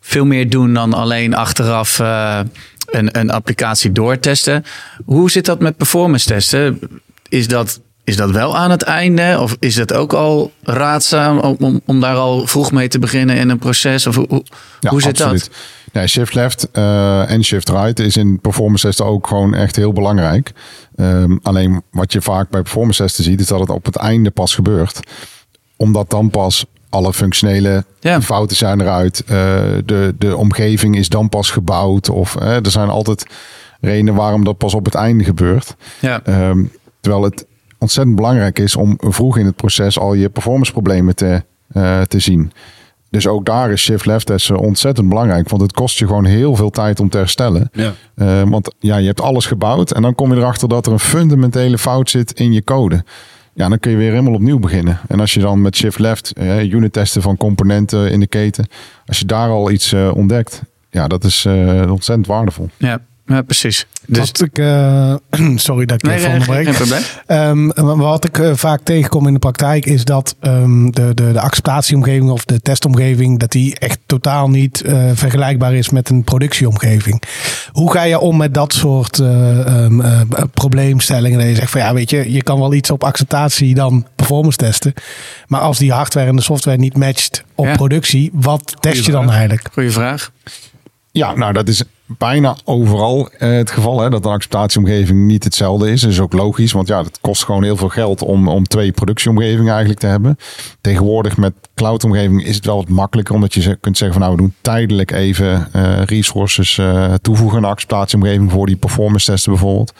veel 0.00 0.24
meer 0.24 0.50
doen 0.50 0.74
dan 0.74 0.92
alleen 0.92 1.34
achteraf 1.34 1.98
uh, 1.98 2.40
een, 2.86 3.18
een 3.18 3.30
applicatie 3.30 3.92
doortesten. 3.92 4.64
Hoe 5.04 5.30
zit 5.30 5.44
dat 5.44 5.60
met 5.60 5.76
performance 5.76 6.26
testen? 6.26 6.80
Is 7.28 7.48
dat 7.48 7.80
is 8.04 8.16
dat 8.16 8.30
wel 8.30 8.56
aan 8.56 8.70
het 8.70 8.82
einde? 8.82 9.36
Of 9.40 9.56
is 9.58 9.76
het 9.76 9.92
ook 9.92 10.12
al 10.12 10.52
raadzaam 10.62 11.38
om, 11.38 11.80
om 11.86 12.00
daar 12.00 12.16
al 12.16 12.46
vroeg 12.46 12.72
mee 12.72 12.88
te 12.88 12.98
beginnen 12.98 13.36
in 13.36 13.48
een 13.48 13.58
proces? 13.58 14.06
Of 14.06 14.14
hoe, 14.14 14.44
ja, 14.80 14.90
hoe 14.90 15.02
zit 15.02 15.20
absoluut. 15.20 15.40
dat? 15.44 15.50
Nee, 15.92 16.06
shift 16.06 16.34
left 16.34 16.68
uh, 16.72 17.30
en 17.30 17.44
shift 17.44 17.68
right 17.68 17.98
is 17.98 18.16
in 18.16 18.40
performance 18.40 18.86
testen 18.86 19.04
ook 19.04 19.26
gewoon 19.26 19.54
echt 19.54 19.76
heel 19.76 19.92
belangrijk. 19.92 20.52
Um, 20.96 21.40
alleen 21.42 21.82
wat 21.90 22.12
je 22.12 22.22
vaak 22.22 22.50
bij 22.50 22.62
performance 22.62 23.02
testen 23.02 23.24
ziet, 23.24 23.40
is 23.40 23.46
dat 23.46 23.60
het 23.60 23.70
op 23.70 23.84
het 23.84 23.96
einde 23.96 24.30
pas 24.30 24.54
gebeurt. 24.54 25.00
Omdat 25.76 26.10
dan 26.10 26.30
pas 26.30 26.64
alle 26.88 27.12
functionele 27.12 27.84
ja. 28.00 28.22
fouten 28.22 28.56
zijn 28.56 28.80
eruit. 28.80 29.22
Uh, 29.22 29.28
de, 29.84 30.14
de 30.18 30.36
omgeving 30.36 30.96
is 30.96 31.08
dan 31.08 31.28
pas 31.28 31.50
gebouwd. 31.50 32.08
Of 32.08 32.36
uh, 32.40 32.54
er 32.54 32.70
zijn 32.70 32.88
altijd 32.88 33.26
redenen 33.80 34.14
waarom 34.14 34.44
dat 34.44 34.58
pas 34.58 34.74
op 34.74 34.84
het 34.84 34.94
einde 34.94 35.24
gebeurt. 35.24 35.74
Ja. 36.00 36.22
Um, 36.48 36.72
terwijl 37.00 37.22
het 37.22 37.46
ontzettend 37.82 38.16
belangrijk 38.16 38.58
is 38.58 38.76
om 38.76 38.94
vroeg 38.98 39.38
in 39.38 39.46
het 39.46 39.56
proces 39.56 39.98
al 39.98 40.14
je 40.14 40.28
performance 40.28 40.72
problemen 40.72 41.14
te, 41.14 41.42
uh, 41.72 42.00
te 42.00 42.18
zien. 42.18 42.52
Dus 43.10 43.26
ook 43.26 43.44
daar 43.44 43.70
is 43.70 43.82
shift 43.82 44.06
left 44.06 44.26
testen 44.26 44.58
ontzettend 44.58 45.08
belangrijk. 45.08 45.48
Want 45.48 45.62
het 45.62 45.72
kost 45.72 45.98
je 45.98 46.06
gewoon 46.06 46.24
heel 46.24 46.56
veel 46.56 46.70
tijd 46.70 47.00
om 47.00 47.08
te 47.08 47.18
herstellen. 47.18 47.70
Ja. 47.72 47.92
Uh, 48.16 48.42
want 48.42 48.74
ja, 48.78 48.96
je 48.96 49.06
hebt 49.06 49.20
alles 49.20 49.46
gebouwd. 49.46 49.92
En 49.92 50.02
dan 50.02 50.14
kom 50.14 50.32
je 50.32 50.36
erachter 50.36 50.68
dat 50.68 50.86
er 50.86 50.92
een 50.92 50.98
fundamentele 50.98 51.78
fout 51.78 52.10
zit 52.10 52.32
in 52.32 52.52
je 52.52 52.64
code. 52.64 53.04
Ja, 53.54 53.68
dan 53.68 53.78
kun 53.78 53.90
je 53.90 53.96
weer 53.96 54.10
helemaal 54.10 54.34
opnieuw 54.34 54.58
beginnen. 54.58 54.98
En 55.08 55.20
als 55.20 55.34
je 55.34 55.40
dan 55.40 55.62
met 55.62 55.76
shift 55.76 55.98
left, 55.98 56.32
uh, 56.38 56.72
unit 56.72 56.92
testen 56.92 57.22
van 57.22 57.36
componenten 57.36 58.10
in 58.10 58.20
de 58.20 58.26
keten. 58.26 58.66
Als 59.06 59.18
je 59.18 59.24
daar 59.24 59.48
al 59.48 59.70
iets 59.70 59.92
uh, 59.92 60.14
ontdekt. 60.14 60.62
Ja, 60.90 61.08
dat 61.08 61.24
is 61.24 61.46
ontzettend 61.88 62.26
waardevol. 62.26 62.68
Ja, 62.76 63.00
ja, 63.26 63.42
precies. 63.42 63.86
Dus... 64.06 64.18
Wat 64.18 64.40
ik, 64.40 64.58
uh, 64.58 65.14
sorry 65.56 65.86
dat 65.86 66.02
ik 66.02 66.08
nee, 66.08 66.16
even 66.16 66.32
onderbreek. 66.32 66.64
Geen 66.64 66.74
probleem. 66.74 67.72
Um, 67.76 67.98
wat 67.98 68.24
ik 68.24 68.38
uh, 68.38 68.50
vaak 68.54 68.80
tegenkom 68.82 69.26
in 69.26 69.32
de 69.32 69.38
praktijk 69.38 69.86
is 69.86 70.04
dat 70.04 70.36
um, 70.40 70.90
de, 70.90 71.14
de, 71.14 71.32
de 71.32 71.40
acceptatieomgeving 71.40 72.30
of 72.30 72.44
de 72.44 72.60
testomgeving, 72.60 73.38
dat 73.38 73.50
die 73.50 73.78
echt 73.78 73.98
totaal 74.06 74.50
niet 74.50 74.82
uh, 74.86 75.10
vergelijkbaar 75.14 75.74
is 75.74 75.90
met 75.90 76.08
een 76.08 76.24
productieomgeving. 76.24 77.22
Hoe 77.72 77.92
ga 77.92 78.02
je 78.02 78.18
om 78.18 78.36
met 78.36 78.54
dat 78.54 78.72
soort 78.72 79.18
um, 79.18 80.02
probleemstellingen? 80.54 81.38
Dat 81.38 81.48
je 81.48 81.54
zegt 81.54 81.70
van 81.70 81.80
ja, 81.80 81.94
weet 81.94 82.10
je, 82.10 82.32
je 82.32 82.42
kan 82.42 82.58
wel 82.58 82.74
iets 82.74 82.90
op 82.90 83.04
acceptatie 83.04 83.74
dan 83.74 84.06
performance 84.16 84.56
testen. 84.58 84.92
Maar 85.46 85.60
als 85.60 85.78
die 85.78 85.92
hardware 85.92 86.28
en 86.28 86.36
de 86.36 86.42
software 86.42 86.78
niet 86.78 86.96
matcht 86.96 87.44
op 87.54 87.66
ja. 87.66 87.74
productie, 87.74 88.30
wat 88.32 88.74
test 88.80 89.04
je 89.04 89.12
dan 89.12 89.22
vraag. 89.22 89.36
eigenlijk? 89.36 89.68
Goeie 89.72 89.90
vraag. 89.90 90.30
Ja, 91.12 91.34
nou 91.34 91.52
dat 91.52 91.68
is 91.68 91.84
bijna 92.18 92.56
overal 92.64 93.28
uh, 93.32 93.38
het 93.38 93.70
geval. 93.70 94.00
Hè, 94.00 94.10
dat 94.10 94.24
een 94.24 94.30
acceptatieomgeving 94.30 95.26
niet 95.26 95.44
hetzelfde 95.44 95.90
is. 95.90 96.00
Dat 96.00 96.10
is 96.10 96.20
ook 96.20 96.32
logisch, 96.32 96.72
want 96.72 96.88
ja, 96.88 97.02
het 97.02 97.18
kost 97.20 97.44
gewoon 97.44 97.62
heel 97.62 97.76
veel 97.76 97.88
geld 97.88 98.22
om, 98.22 98.48
om 98.48 98.64
twee 98.64 98.92
productieomgevingen 98.92 99.70
eigenlijk 99.70 100.00
te 100.00 100.06
hebben. 100.06 100.36
Tegenwoordig 100.80 101.36
met 101.36 101.52
cloudomgeving 101.74 102.44
is 102.44 102.56
het 102.56 102.66
wel 102.66 102.76
wat 102.76 102.88
makkelijker, 102.88 103.34
omdat 103.34 103.54
je 103.54 103.76
kunt 103.80 103.96
zeggen 103.96 104.18
van 104.18 104.26
nou, 104.26 104.36
we 104.36 104.42
doen 104.42 104.54
tijdelijk 104.60 105.10
even 105.10 105.68
uh, 105.76 106.02
resources 106.02 106.78
uh, 106.78 107.14
toevoegen 107.14 107.56
aan 107.56 107.62
de 107.62 107.68
acceptatieomgeving 107.68 108.50
voor 108.50 108.66
die 108.66 108.76
performance 108.76 109.30
testen 109.30 109.52
bijvoorbeeld. 109.52 109.92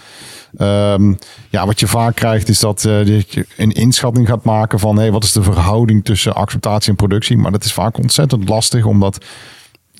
Um, 0.58 1.18
ja, 1.50 1.66
wat 1.66 1.80
je 1.80 1.86
vaak 1.86 2.14
krijgt 2.14 2.48
is 2.48 2.58
dat 2.60 2.84
uh, 2.84 3.06
je 3.06 3.46
een 3.56 3.72
inschatting 3.72 4.28
gaat 4.28 4.44
maken 4.44 4.78
van 4.78 4.98
hey, 4.98 5.12
wat 5.12 5.24
is 5.24 5.32
de 5.32 5.42
verhouding 5.42 6.04
tussen 6.04 6.34
acceptatie 6.34 6.90
en 6.90 6.96
productie. 6.96 7.36
Maar 7.36 7.52
dat 7.52 7.64
is 7.64 7.72
vaak 7.72 7.98
ontzettend 7.98 8.48
lastig, 8.48 8.84
omdat 8.84 9.24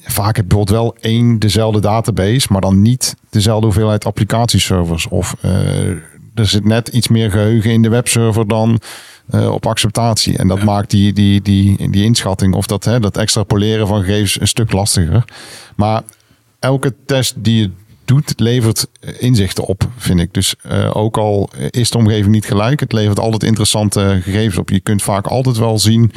vaak 0.04 0.37
heb 0.37 0.44
je 0.44 0.56
bijvoorbeeld 0.56 0.78
wel 0.78 0.97
één 1.00 1.38
dezelfde 1.38 1.80
database, 1.80 2.47
maar 2.50 2.61
dan 2.61 2.82
niet 2.82 3.14
dezelfde 3.30 3.66
hoeveelheid 3.66 4.04
applicatieservers. 4.04 5.09
Of 5.09 5.37
uh, 5.44 5.88
er 6.35 6.47
zit 6.47 6.64
net 6.64 6.88
iets 6.88 7.09
meer 7.09 7.30
geheugen 7.30 7.71
in 7.71 7.82
de 7.82 7.88
webserver 7.88 8.49
dan 8.49 8.80
uh, 9.35 9.52
op 9.52 9.66
acceptatie. 9.66 10.38
En 10.38 10.49
dat 10.49 10.59
ja. 10.59 10.64
maakt 10.64 10.90
die, 10.90 11.12
die, 11.12 11.42
die, 11.42 11.90
die 11.90 12.04
inschatting 12.04 12.54
of 12.54 12.66
dat, 12.66 12.85
hè, 12.85 13.00
dat 13.00 13.16
extrapoleren 13.16 13.87
van 13.87 14.00
gegevens 14.00 14.40
een 14.40 14.49
stuk 14.49 14.73
lastiger. 14.73 15.25
Maar 15.76 16.02
elke 16.59 16.94
test 17.06 17.35
die 17.37 17.61
je 17.61 17.71
doet, 18.04 18.32
levert 18.37 18.87
inzichten 19.18 19.64
op, 19.64 19.88
vind 19.97 20.21
ik. 20.21 20.35
Dus 20.35 20.54
ook 20.92 21.16
al 21.16 21.50
is 21.71 21.90
de 21.90 21.99
omgeving 21.99 22.32
niet 22.32 22.47
gelijk, 22.47 22.80
het 22.80 22.92
levert 22.92 23.18
altijd 23.18 23.42
interessante 23.42 24.21
gegevens 24.23 24.59
op. 24.59 24.71
Je 24.71 24.80
kunt 24.80 25.02
vaak 25.02 25.26
altijd 25.26 25.56
wel 25.56 25.78
zien 25.78 26.12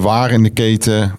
waar 0.00 0.30
in 0.30 0.42
de 0.42 0.50
keten 0.50 1.18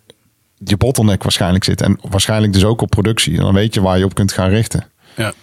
je 0.63 0.77
bottleneck 0.77 1.23
waarschijnlijk 1.23 1.63
zit. 1.63 1.81
En 1.81 1.99
waarschijnlijk 2.09 2.53
dus 2.53 2.63
ook 2.63 2.81
op 2.81 2.89
productie. 2.89 3.37
Dan 3.37 3.53
weet 3.53 3.73
je 3.73 3.81
waar 3.81 3.97
je 3.97 4.05
op 4.05 4.13
kunt 4.13 4.31
gaan 4.31 4.49
richten. 4.49 4.87
Ja. 5.15 5.33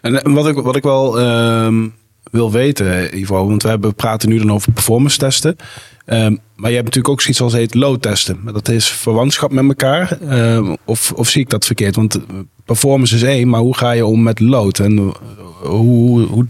En 0.00 0.32
wat 0.34 0.48
ik, 0.48 0.54
wat 0.54 0.76
ik 0.76 0.82
wel 0.82 1.20
ehm, 1.20 1.88
wil 2.30 2.50
weten, 2.50 3.18
Ivo, 3.18 3.46
want 3.46 3.62
we 3.62 3.68
hebben, 3.68 3.94
praten 3.94 4.28
nu 4.28 4.38
dan 4.38 4.52
over 4.52 4.72
performance 4.72 5.18
testen. 5.18 5.56
Ehm, 6.04 6.36
maar 6.54 6.70
je 6.70 6.76
hebt 6.76 6.86
natuurlijk 6.86 7.08
ook 7.08 7.20
zoiets 7.20 7.40
als 7.40 7.52
heet 7.52 7.74
load 7.74 8.02
testen. 8.02 8.40
Dat 8.52 8.68
is 8.68 8.88
verwantschap 8.90 9.50
met 9.50 9.64
elkaar. 9.64 10.18
Ehm, 10.28 10.76
of, 10.84 11.12
of 11.12 11.28
zie 11.28 11.40
ik 11.40 11.50
dat 11.50 11.64
verkeerd? 11.64 11.96
Want 11.96 12.20
performance 12.64 13.14
is 13.14 13.22
één, 13.22 13.48
maar 13.48 13.60
hoe 13.60 13.76
ga 13.76 13.90
je 13.90 14.06
om 14.06 14.22
met 14.22 14.40
load? 14.40 14.78
En 14.78 14.98
eh, 14.98 15.68
hoe, 15.68 16.20
hoe 16.20 16.46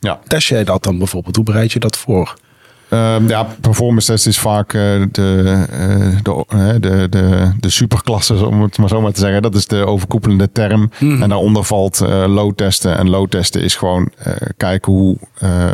ja. 0.00 0.20
test 0.26 0.48
jij 0.48 0.64
dat 0.64 0.82
dan 0.82 0.98
bijvoorbeeld? 0.98 1.36
Hoe 1.36 1.44
bereid 1.44 1.72
je 1.72 1.78
dat 1.78 1.96
voor? 1.96 2.34
Um, 2.94 3.28
ja, 3.28 3.46
performance 3.60 4.06
test 4.06 4.26
is 4.26 4.38
vaak 4.38 4.72
uh, 4.72 4.82
de, 5.10 5.66
uh, 5.72 6.18
de, 6.22 6.44
uh, 6.54 6.70
de, 6.80 7.08
de, 7.08 7.52
de 7.60 7.70
superklasse, 7.70 8.46
om 8.46 8.62
het 8.62 8.78
maar 8.78 8.88
zo 8.88 9.00
maar 9.00 9.12
te 9.12 9.20
zeggen. 9.20 9.42
Dat 9.42 9.54
is 9.54 9.66
de 9.66 9.86
overkoepelende 9.86 10.52
term. 10.52 10.90
Mm. 10.98 11.22
En 11.22 11.28
daaronder 11.28 11.64
valt 11.64 12.00
load 12.26 12.56
testen. 12.56 12.98
En 12.98 13.10
load 13.10 13.30
testen 13.30 13.62
is 13.62 13.74
gewoon 13.74 14.10
kijken 14.56 14.92
hoe, 14.92 15.16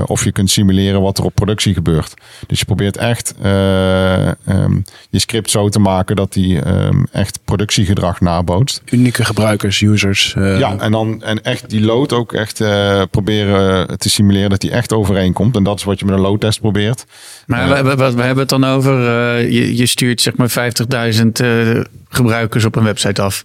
of 0.06 0.24
je 0.24 0.32
kunt 0.32 0.50
simuleren 0.50 1.00
wat 1.00 1.18
er 1.18 1.24
op 1.24 1.34
productie 1.34 1.74
gebeurt. 1.74 2.14
Dus 2.46 2.58
je 2.58 2.64
probeert 2.64 2.96
echt 2.96 3.34
um, 3.44 4.84
je 5.10 5.18
script 5.18 5.50
zo 5.50 5.68
te 5.68 5.78
maken 5.78 6.16
dat 6.16 6.32
die 6.32 6.68
um, 6.68 7.06
echt 7.12 7.38
productiegedrag 7.44 8.20
nabootst. 8.20 8.82
Unieke 8.84 9.24
gebruikers, 9.24 9.80
users. 9.80 10.34
Ja, 10.38 10.76
en 10.78 10.92
dan 10.92 11.22
en 11.22 11.42
echt 11.42 11.70
die 11.70 11.80
load 11.80 12.12
ook 12.12 12.32
echt 12.32 12.64
proberen 13.10 13.98
te 13.98 14.10
simuleren 14.10 14.50
dat 14.50 14.60
die 14.60 14.70
echt 14.70 14.92
overeenkomt. 14.92 15.56
En 15.56 15.62
dat 15.62 15.78
is 15.78 15.84
wat 15.84 15.98
je 15.98 16.04
met 16.04 16.14
een 16.14 16.20
load 16.20 16.40
test 16.40 16.60
probeert. 16.60 17.06
Maar 17.46 17.84
we, 17.84 17.96
we, 17.96 18.14
we, 18.14 18.22
hebben 18.22 18.38
het 18.38 18.48
dan 18.48 18.64
over, 18.64 18.98
uh, 18.98 19.50
je, 19.50 19.76
je, 19.76 19.86
stuurt 19.86 20.20
zeg 20.20 20.36
maar 20.36 20.72
50.000 21.14 21.26
uh, 21.42 21.80
gebruikers 22.08 22.64
op 22.64 22.76
een 22.76 22.84
website 22.84 23.22
af. 23.22 23.44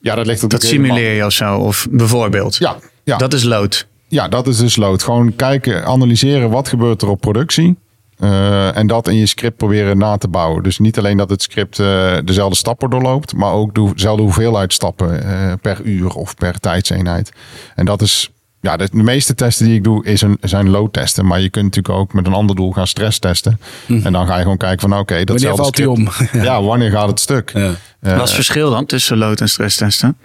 Ja, 0.00 0.14
dat 0.14 0.26
ligt 0.26 0.50
Dat 0.50 0.62
simuleer 0.62 1.14
je 1.14 1.24
of 1.24 1.32
zo, 1.32 1.56
of 1.56 1.86
bijvoorbeeld. 1.90 2.56
Ja, 2.56 2.76
ja. 3.04 3.16
Dat 3.16 3.32
is 3.32 3.42
load. 3.42 3.86
Ja, 4.08 4.28
dat 4.28 4.46
is 4.46 4.56
dus 4.56 4.76
load. 4.76 5.02
Gewoon 5.02 5.36
kijken, 5.36 5.84
analyseren 5.84 6.50
wat 6.50 6.68
gebeurt 6.68 7.02
er 7.02 7.08
op 7.08 7.20
productie. 7.20 7.76
Uh, 8.18 8.76
en 8.76 8.86
dat 8.86 9.08
in 9.08 9.16
je 9.16 9.26
script 9.26 9.56
proberen 9.56 9.98
na 9.98 10.16
te 10.16 10.28
bouwen. 10.28 10.62
Dus 10.62 10.78
niet 10.78 10.98
alleen 10.98 11.16
dat 11.16 11.30
het 11.30 11.42
script 11.42 11.78
uh, 11.78 12.16
dezelfde 12.24 12.56
stappen 12.56 12.90
doorloopt, 12.90 13.34
maar 13.34 13.52
ook 13.52 13.74
dezelfde 13.74 14.22
hoeveelheid 14.22 14.72
stappen 14.72 15.26
uh, 15.26 15.52
per 15.60 15.80
uur 15.82 16.14
of 16.14 16.34
per 16.34 16.60
tijdseenheid. 16.60 17.32
En 17.74 17.84
dat 17.84 18.02
is 18.02 18.30
ja, 18.64 18.76
de, 18.76 18.88
meeste 18.92 19.34
testen 19.34 19.66
die 19.66 19.74
ik 19.74 19.84
doe 19.84 20.04
is 20.04 20.22
een, 20.22 20.38
zijn 20.40 20.68
load 20.68 20.92
testen. 20.92 21.26
Maar 21.26 21.40
je 21.40 21.50
kunt 21.50 21.64
natuurlijk 21.64 21.94
ook 21.94 22.12
met 22.12 22.26
een 22.26 22.32
ander 22.32 22.56
doel 22.56 22.72
gaan 22.72 22.86
stress 22.86 23.18
testen. 23.18 23.60
Mhm. 23.86 24.06
En 24.06 24.12
dan 24.12 24.26
ga 24.26 24.36
je 24.36 24.42
gewoon 24.42 24.56
kijken 24.56 24.80
van 24.80 24.92
oké, 24.92 25.00
okay, 25.00 25.24
dat 25.24 25.40
Wanneer 25.40 25.56
valt 25.56 25.86
om? 25.86 26.08
ja. 26.48 26.62
wanneer 26.62 26.90
gaat 26.90 27.08
het 27.08 27.20
stuk? 27.20 27.50
Ja. 27.54 27.60
Uh, 27.60 27.70
Wat 28.00 28.12
is 28.12 28.20
het 28.20 28.30
verschil 28.30 28.70
dan 28.70 28.86
tussen 28.86 29.16
load 29.16 29.40
en 29.40 29.48
stress 29.48 29.76
testen? 29.76 30.16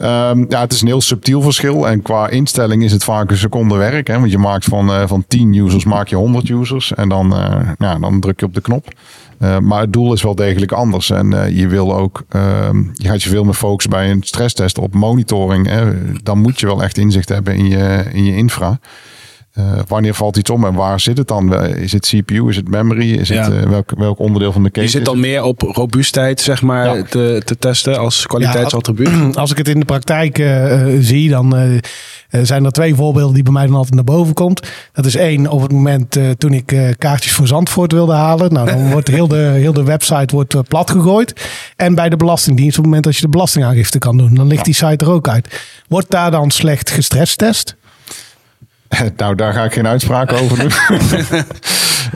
Um, 0.00 0.46
ja, 0.48 0.60
het 0.60 0.72
is 0.72 0.80
een 0.80 0.86
heel 0.86 1.00
subtiel 1.00 1.42
verschil. 1.42 1.88
En 1.88 2.02
qua 2.02 2.28
instelling 2.28 2.84
is 2.84 2.92
het 2.92 3.04
vaak 3.04 3.30
een 3.30 3.36
seconde 3.36 3.76
werk. 3.76 4.06
Hè? 4.06 4.18
Want 4.18 4.30
je 4.30 4.38
maakt 4.38 4.64
van, 4.64 4.90
uh, 4.90 5.02
van 5.06 5.24
10 5.28 5.54
users 5.54 5.84
maak 5.84 6.08
je 6.08 6.16
100 6.16 6.48
users. 6.48 6.94
En 6.94 7.08
dan, 7.08 7.32
uh, 7.32 7.70
ja, 7.78 7.98
dan 7.98 8.20
druk 8.20 8.40
je 8.40 8.46
op 8.46 8.54
de 8.54 8.60
knop. 8.60 8.88
Uh, 9.38 9.58
maar 9.58 9.80
het 9.80 9.92
doel 9.92 10.12
is 10.12 10.22
wel 10.22 10.34
degelijk 10.34 10.72
anders. 10.72 11.10
En 11.10 11.54
je 11.54 11.68
wil 11.68 11.94
ook, 11.96 12.22
uh, 12.36 12.68
je 12.92 13.08
gaat 13.08 13.22
je 13.22 13.28
veel 13.28 13.44
meer 13.44 13.54
focussen 13.54 13.90
bij 13.90 14.10
een 14.10 14.22
stresstest 14.22 14.78
op 14.78 14.94
monitoring. 14.94 15.66
Hè. 15.66 16.12
Dan 16.22 16.38
moet 16.38 16.60
je 16.60 16.66
wel 16.66 16.82
echt 16.82 16.98
inzicht 16.98 17.28
hebben 17.28 17.54
in 17.54 17.68
je, 17.68 18.04
in 18.12 18.24
je 18.24 18.36
infra. 18.36 18.78
Uh, 19.58 19.64
wanneer 19.86 20.14
valt 20.14 20.36
iets 20.36 20.50
om 20.50 20.64
en 20.64 20.74
waar 20.74 21.00
zit 21.00 21.18
het 21.18 21.28
dan? 21.28 21.64
Is 21.64 21.92
het 21.92 22.06
CPU? 22.06 22.48
Is 22.48 22.56
het 22.56 22.68
memory? 22.68 23.14
Is 23.14 23.28
ja. 23.28 23.42
het 23.42 23.64
uh, 23.64 23.70
welk, 23.70 23.92
welk 23.96 24.18
onderdeel 24.18 24.52
van 24.52 24.62
de 24.62 24.70
case? 24.70 24.86
Je 24.86 24.92
zit 24.92 25.04
dan 25.04 25.20
meer 25.20 25.42
op 25.42 25.62
robuustheid, 25.62 26.40
zeg 26.40 26.62
maar, 26.62 26.96
ja. 26.96 27.02
te, 27.02 27.42
te 27.44 27.58
testen 27.58 27.98
als 27.98 28.26
kwaliteitsattribuut. 28.26 29.08
Ja, 29.08 29.30
als 29.40 29.50
ik 29.50 29.56
het 29.56 29.68
in 29.68 29.78
de 29.78 29.84
praktijk 29.84 30.38
uh, 30.38 30.86
zie, 31.00 31.28
dan 31.28 31.80
zijn 32.30 32.64
er 32.64 32.72
twee 32.72 32.94
voorbeelden 32.94 33.34
die 33.34 33.42
bij 33.42 33.52
mij 33.52 33.66
dan 33.66 33.74
altijd 33.74 33.94
naar 33.94 34.04
boven 34.04 34.34
komt. 34.34 34.68
Dat 34.92 35.04
is 35.04 35.16
één, 35.16 35.46
op 35.46 35.62
het 35.62 35.72
moment 35.72 36.18
toen 36.38 36.52
ik 36.52 36.94
kaartjes 36.98 37.32
voor 37.32 37.46
Zandvoort 37.46 37.92
wilde 37.92 38.12
halen. 38.12 38.52
Nou, 38.52 38.70
dan 38.70 38.90
wordt 38.92 39.08
heel 39.08 39.28
de, 39.28 39.36
heel 39.36 39.72
de 39.72 39.84
website 39.84 40.34
wordt, 40.34 40.68
plat 40.68 40.90
gegooid. 40.90 41.48
En 41.76 41.94
bij 41.94 42.08
de 42.08 42.16
Belastingdienst, 42.16 42.78
op 42.78 42.84
het 42.84 42.86
moment 42.86 43.04
dat 43.04 43.16
je 43.16 43.22
de 43.22 43.28
belastingaangifte 43.28 43.98
kan 43.98 44.16
doen, 44.16 44.34
dan 44.34 44.46
ligt 44.46 44.64
die 44.64 44.74
site 44.74 45.04
er 45.04 45.10
ook 45.10 45.28
uit. 45.28 45.60
Wordt 45.88 46.10
daar 46.10 46.30
dan 46.30 46.50
slecht 46.50 46.90
gestresstest? 46.90 47.76
Nou, 49.16 49.34
daar 49.34 49.52
ga 49.52 49.64
ik 49.64 49.72
geen 49.72 49.86
uitspraak 49.86 50.32
over 50.32 50.58
doen. 50.58 50.72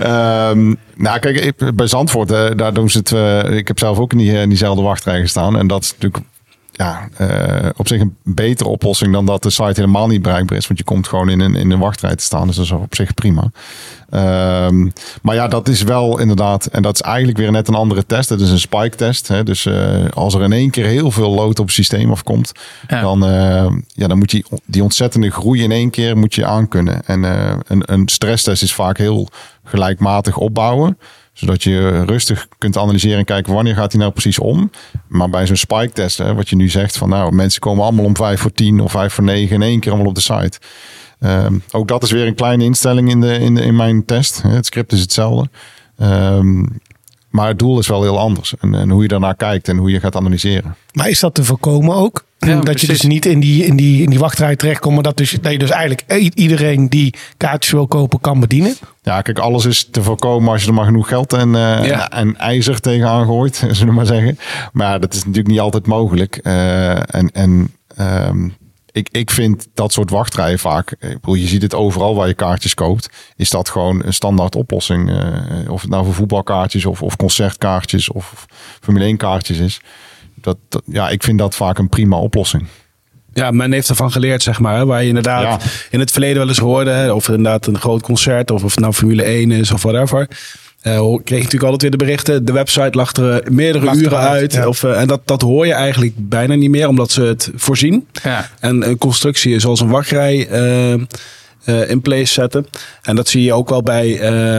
um, 0.08 0.76
nou, 1.06 1.18
kijk, 1.18 1.52
bij 1.74 1.86
Zandvoort, 1.86 2.30
uh, 2.30 2.50
daar 2.56 2.74
doen 2.74 2.90
ze 2.90 2.98
het. 2.98 3.10
Uh, 3.10 3.56
ik 3.56 3.68
heb 3.68 3.78
zelf 3.78 3.98
ook 3.98 4.12
in, 4.12 4.18
die, 4.18 4.32
in 4.32 4.48
diezelfde 4.48 4.82
wachtrij 4.82 5.20
gestaan. 5.20 5.58
En 5.58 5.66
dat 5.66 5.82
is 5.82 5.92
natuurlijk 5.92 6.24
ja, 6.72 7.08
uh, 7.20 7.70
op 7.76 7.88
zich 7.88 8.00
een 8.00 8.16
betere 8.22 8.68
oplossing 8.68 9.12
dan 9.12 9.26
dat 9.26 9.42
de 9.42 9.50
site 9.50 9.80
helemaal 9.80 10.06
niet 10.06 10.22
bereikbaar 10.22 10.58
is. 10.58 10.66
Want 10.66 10.78
je 10.78 10.84
komt 10.84 11.08
gewoon 11.08 11.28
in 11.28 11.40
een, 11.40 11.54
in 11.54 11.70
een 11.70 11.78
wachtrij 11.78 12.16
te 12.16 12.24
staan. 12.24 12.46
Dus 12.46 12.56
dat 12.56 12.64
is 12.64 12.70
op 12.70 12.94
zich 12.94 13.14
prima. 13.14 13.50
Um, 14.66 14.92
maar 15.22 15.34
ja, 15.34 15.48
dat 15.48 15.68
is 15.68 15.82
wel 15.82 16.18
inderdaad, 16.18 16.66
en 16.66 16.82
dat 16.82 16.94
is 16.94 17.00
eigenlijk 17.00 17.38
weer 17.38 17.50
net 17.50 17.68
een 17.68 17.74
andere 17.74 18.06
test. 18.06 18.28
Dat 18.28 18.40
is 18.40 18.50
een 18.50 18.58
spike 18.58 18.96
test. 18.96 19.28
Hè? 19.28 19.42
Dus 19.42 19.64
uh, 19.64 20.04
als 20.14 20.34
er 20.34 20.42
in 20.42 20.52
één 20.52 20.70
keer 20.70 20.86
heel 20.86 21.10
veel 21.10 21.30
load 21.30 21.58
op 21.58 21.66
het 21.66 21.74
systeem 21.74 22.10
afkomt, 22.10 22.52
ja. 22.88 23.00
dan, 23.00 23.24
uh, 23.24 23.70
ja, 23.86 24.06
dan 24.06 24.18
moet 24.18 24.30
je 24.30 24.44
die 24.64 24.82
ontzettende 24.82 25.30
groei 25.30 25.62
in 25.62 25.72
één 25.72 25.90
keer 25.90 26.16
moet 26.16 26.34
je 26.34 26.46
aankunnen. 26.46 27.06
En 27.06 27.22
een, 27.66 27.82
een 27.92 28.08
stresstest 28.08 28.62
is 28.62 28.74
vaak 28.74 28.98
heel 28.98 29.28
gelijkmatig 29.64 30.36
opbouwen 30.36 30.96
zodat 31.32 31.62
je 31.62 32.04
rustig 32.04 32.48
kunt 32.58 32.76
analyseren 32.76 33.18
en 33.18 33.24
kijken 33.24 33.52
wanneer 33.52 33.74
gaat 33.74 33.92
hij 33.92 34.00
nou 34.00 34.12
precies 34.12 34.38
om. 34.38 34.70
Maar 35.08 35.30
bij 35.30 35.46
zo'n 35.46 35.56
spike 35.56 35.92
test, 35.92 36.18
hè, 36.18 36.34
wat 36.34 36.48
je 36.48 36.56
nu 36.56 36.68
zegt 36.68 36.96
van 36.96 37.08
nou, 37.08 37.32
mensen 37.32 37.60
komen 37.60 37.84
allemaal 37.84 38.04
om 38.04 38.16
vijf 38.16 38.40
voor 38.40 38.52
tien 38.52 38.80
of 38.80 38.90
vijf 38.90 39.12
voor 39.12 39.24
negen 39.24 39.54
in 39.54 39.62
één 39.62 39.80
keer 39.80 39.90
allemaal 39.90 40.08
op 40.08 40.14
de 40.14 40.20
site. 40.20 40.58
Um, 41.20 41.62
ook 41.70 41.88
dat 41.88 42.02
is 42.02 42.10
weer 42.10 42.26
een 42.26 42.34
kleine 42.34 42.64
instelling 42.64 43.10
in, 43.10 43.20
de, 43.20 43.38
in, 43.38 43.54
de, 43.54 43.62
in 43.62 43.76
mijn 43.76 44.04
test. 44.04 44.42
Het 44.42 44.66
script 44.66 44.92
is 44.92 45.00
hetzelfde. 45.00 45.48
Um, 46.02 46.80
maar 47.32 47.48
het 47.48 47.58
doel 47.58 47.78
is 47.78 47.88
wel 47.88 48.02
heel 48.02 48.18
anders. 48.18 48.54
En, 48.60 48.74
en, 48.74 48.90
hoe 48.90 49.02
je 49.02 49.08
daarnaar 49.08 49.36
kijkt 49.36 49.68
en 49.68 49.76
hoe 49.76 49.90
je 49.90 50.00
gaat 50.00 50.16
analyseren. 50.16 50.76
Maar 50.92 51.08
is 51.08 51.20
dat 51.20 51.34
te 51.34 51.44
voorkomen 51.44 51.94
ook? 51.96 52.24
Ja, 52.38 52.54
dat 52.54 52.64
precies. 52.64 52.80
je 52.80 52.86
dus 52.86 53.02
niet 53.02 53.26
in 53.26 53.40
die, 53.40 53.64
in 53.64 53.76
die, 53.76 54.02
in 54.02 54.10
die 54.10 54.18
wachtrij 54.18 54.56
terechtkomt. 54.56 54.94
Maar 54.94 55.02
dat, 55.02 55.16
dus, 55.16 55.38
dat 55.40 55.52
je 55.52 55.58
dus 55.58 55.70
eigenlijk 55.70 56.30
iedereen 56.34 56.88
die 56.88 57.14
kaartjes 57.36 57.72
wil 57.72 57.86
kopen 57.86 58.20
kan 58.20 58.40
bedienen? 58.40 58.74
Ja, 59.02 59.22
kijk, 59.22 59.38
alles 59.38 59.64
is 59.64 59.88
te 59.90 60.02
voorkomen 60.02 60.52
als 60.52 60.62
je 60.62 60.68
er 60.68 60.74
maar 60.74 60.84
genoeg 60.84 61.08
geld 61.08 61.32
en, 61.32 61.48
uh, 61.48 61.84
ja. 61.84 62.10
en 62.10 62.36
ijzer 62.36 62.80
tegenaan 62.80 63.26
gooit. 63.26 63.56
Zullen 63.70 63.86
we 63.86 63.92
maar 63.92 64.06
zeggen. 64.06 64.38
Maar 64.72 65.00
dat 65.00 65.12
is 65.12 65.18
natuurlijk 65.18 65.48
niet 65.48 65.60
altijd 65.60 65.86
mogelijk. 65.86 66.40
Uh, 66.42 67.14
en 67.14 67.30
en 67.32 67.70
um, 68.00 68.54
ik, 68.92 69.08
ik 69.10 69.30
vind 69.30 69.68
dat 69.74 69.92
soort 69.92 70.10
wachtrijen 70.10 70.58
vaak, 70.58 70.90
ik 70.90 71.20
bedoel, 71.20 71.34
je 71.34 71.46
ziet 71.46 71.62
het 71.62 71.74
overal 71.74 72.14
waar 72.14 72.28
je 72.28 72.34
kaartjes 72.34 72.74
koopt, 72.74 73.08
is 73.36 73.50
dat 73.50 73.68
gewoon 73.68 74.04
een 74.04 74.14
standaard 74.14 74.56
oplossing. 74.56 75.10
Uh, 75.10 75.70
of 75.70 75.80
het 75.80 75.90
nou 75.90 76.04
voor 76.04 76.14
voetbalkaartjes 76.14 76.86
of, 76.86 77.02
of 77.02 77.16
concertkaartjes 77.16 78.08
of 78.10 78.46
Formule 78.80 79.04
1 79.04 79.16
kaartjes 79.16 79.58
is. 79.58 79.80
Dat, 80.34 80.56
dat, 80.68 80.82
ja, 80.86 81.08
ik 81.08 81.22
vind 81.22 81.38
dat 81.38 81.54
vaak 81.54 81.78
een 81.78 81.88
prima 81.88 82.16
oplossing. 82.16 82.66
Ja, 83.32 83.50
men 83.50 83.72
heeft 83.72 83.88
ervan 83.88 84.12
geleerd, 84.12 84.42
zeg 84.42 84.58
maar. 84.60 84.86
Waar 84.86 85.02
je 85.02 85.08
inderdaad 85.08 85.62
ja. 85.62 85.70
in 85.90 86.00
het 86.00 86.10
verleden 86.10 86.38
wel 86.38 86.48
eens 86.48 86.58
hoorde. 86.58 87.14
Of 87.14 87.28
inderdaad 87.28 87.66
een 87.66 87.80
groot 87.80 88.02
concert. 88.02 88.50
Of 88.50 88.64
of 88.64 88.70
het 88.70 88.80
nou 88.80 88.92
Formule 88.92 89.22
1 89.22 89.50
is 89.50 89.70
of 89.70 89.82
whatever. 89.82 90.28
Uh, 90.82 90.98
kreeg 91.00 91.38
je 91.38 91.44
natuurlijk 91.44 91.62
altijd 91.62 91.82
weer 91.82 91.90
de 91.90 91.96
berichten. 91.96 92.44
De 92.44 92.52
website 92.52 92.90
lag 92.96 93.12
er 93.12 93.42
meerdere 93.50 93.84
lag 93.84 93.94
uren 93.94 94.18
uit. 94.18 94.52
ja. 94.52 94.68
of, 94.68 94.82
uh, 94.82 95.00
en 95.00 95.06
dat, 95.06 95.20
dat 95.24 95.42
hoor 95.42 95.66
je 95.66 95.72
eigenlijk 95.72 96.12
bijna 96.16 96.54
niet 96.54 96.70
meer, 96.70 96.88
omdat 96.88 97.10
ze 97.10 97.22
het 97.22 97.50
voorzien. 97.54 98.06
Ja. 98.22 98.48
En 98.60 98.88
een 98.88 98.98
constructie 98.98 99.58
zoals 99.58 99.80
een 99.80 99.88
wachtrij 99.88 100.48
uh, 100.50 101.90
in 101.90 102.00
place 102.00 102.32
zetten. 102.32 102.66
En 103.02 103.16
dat 103.16 103.28
zie 103.28 103.42
je 103.42 103.52
ook 103.52 103.68
wel 103.68 103.82
bij, 103.82 104.16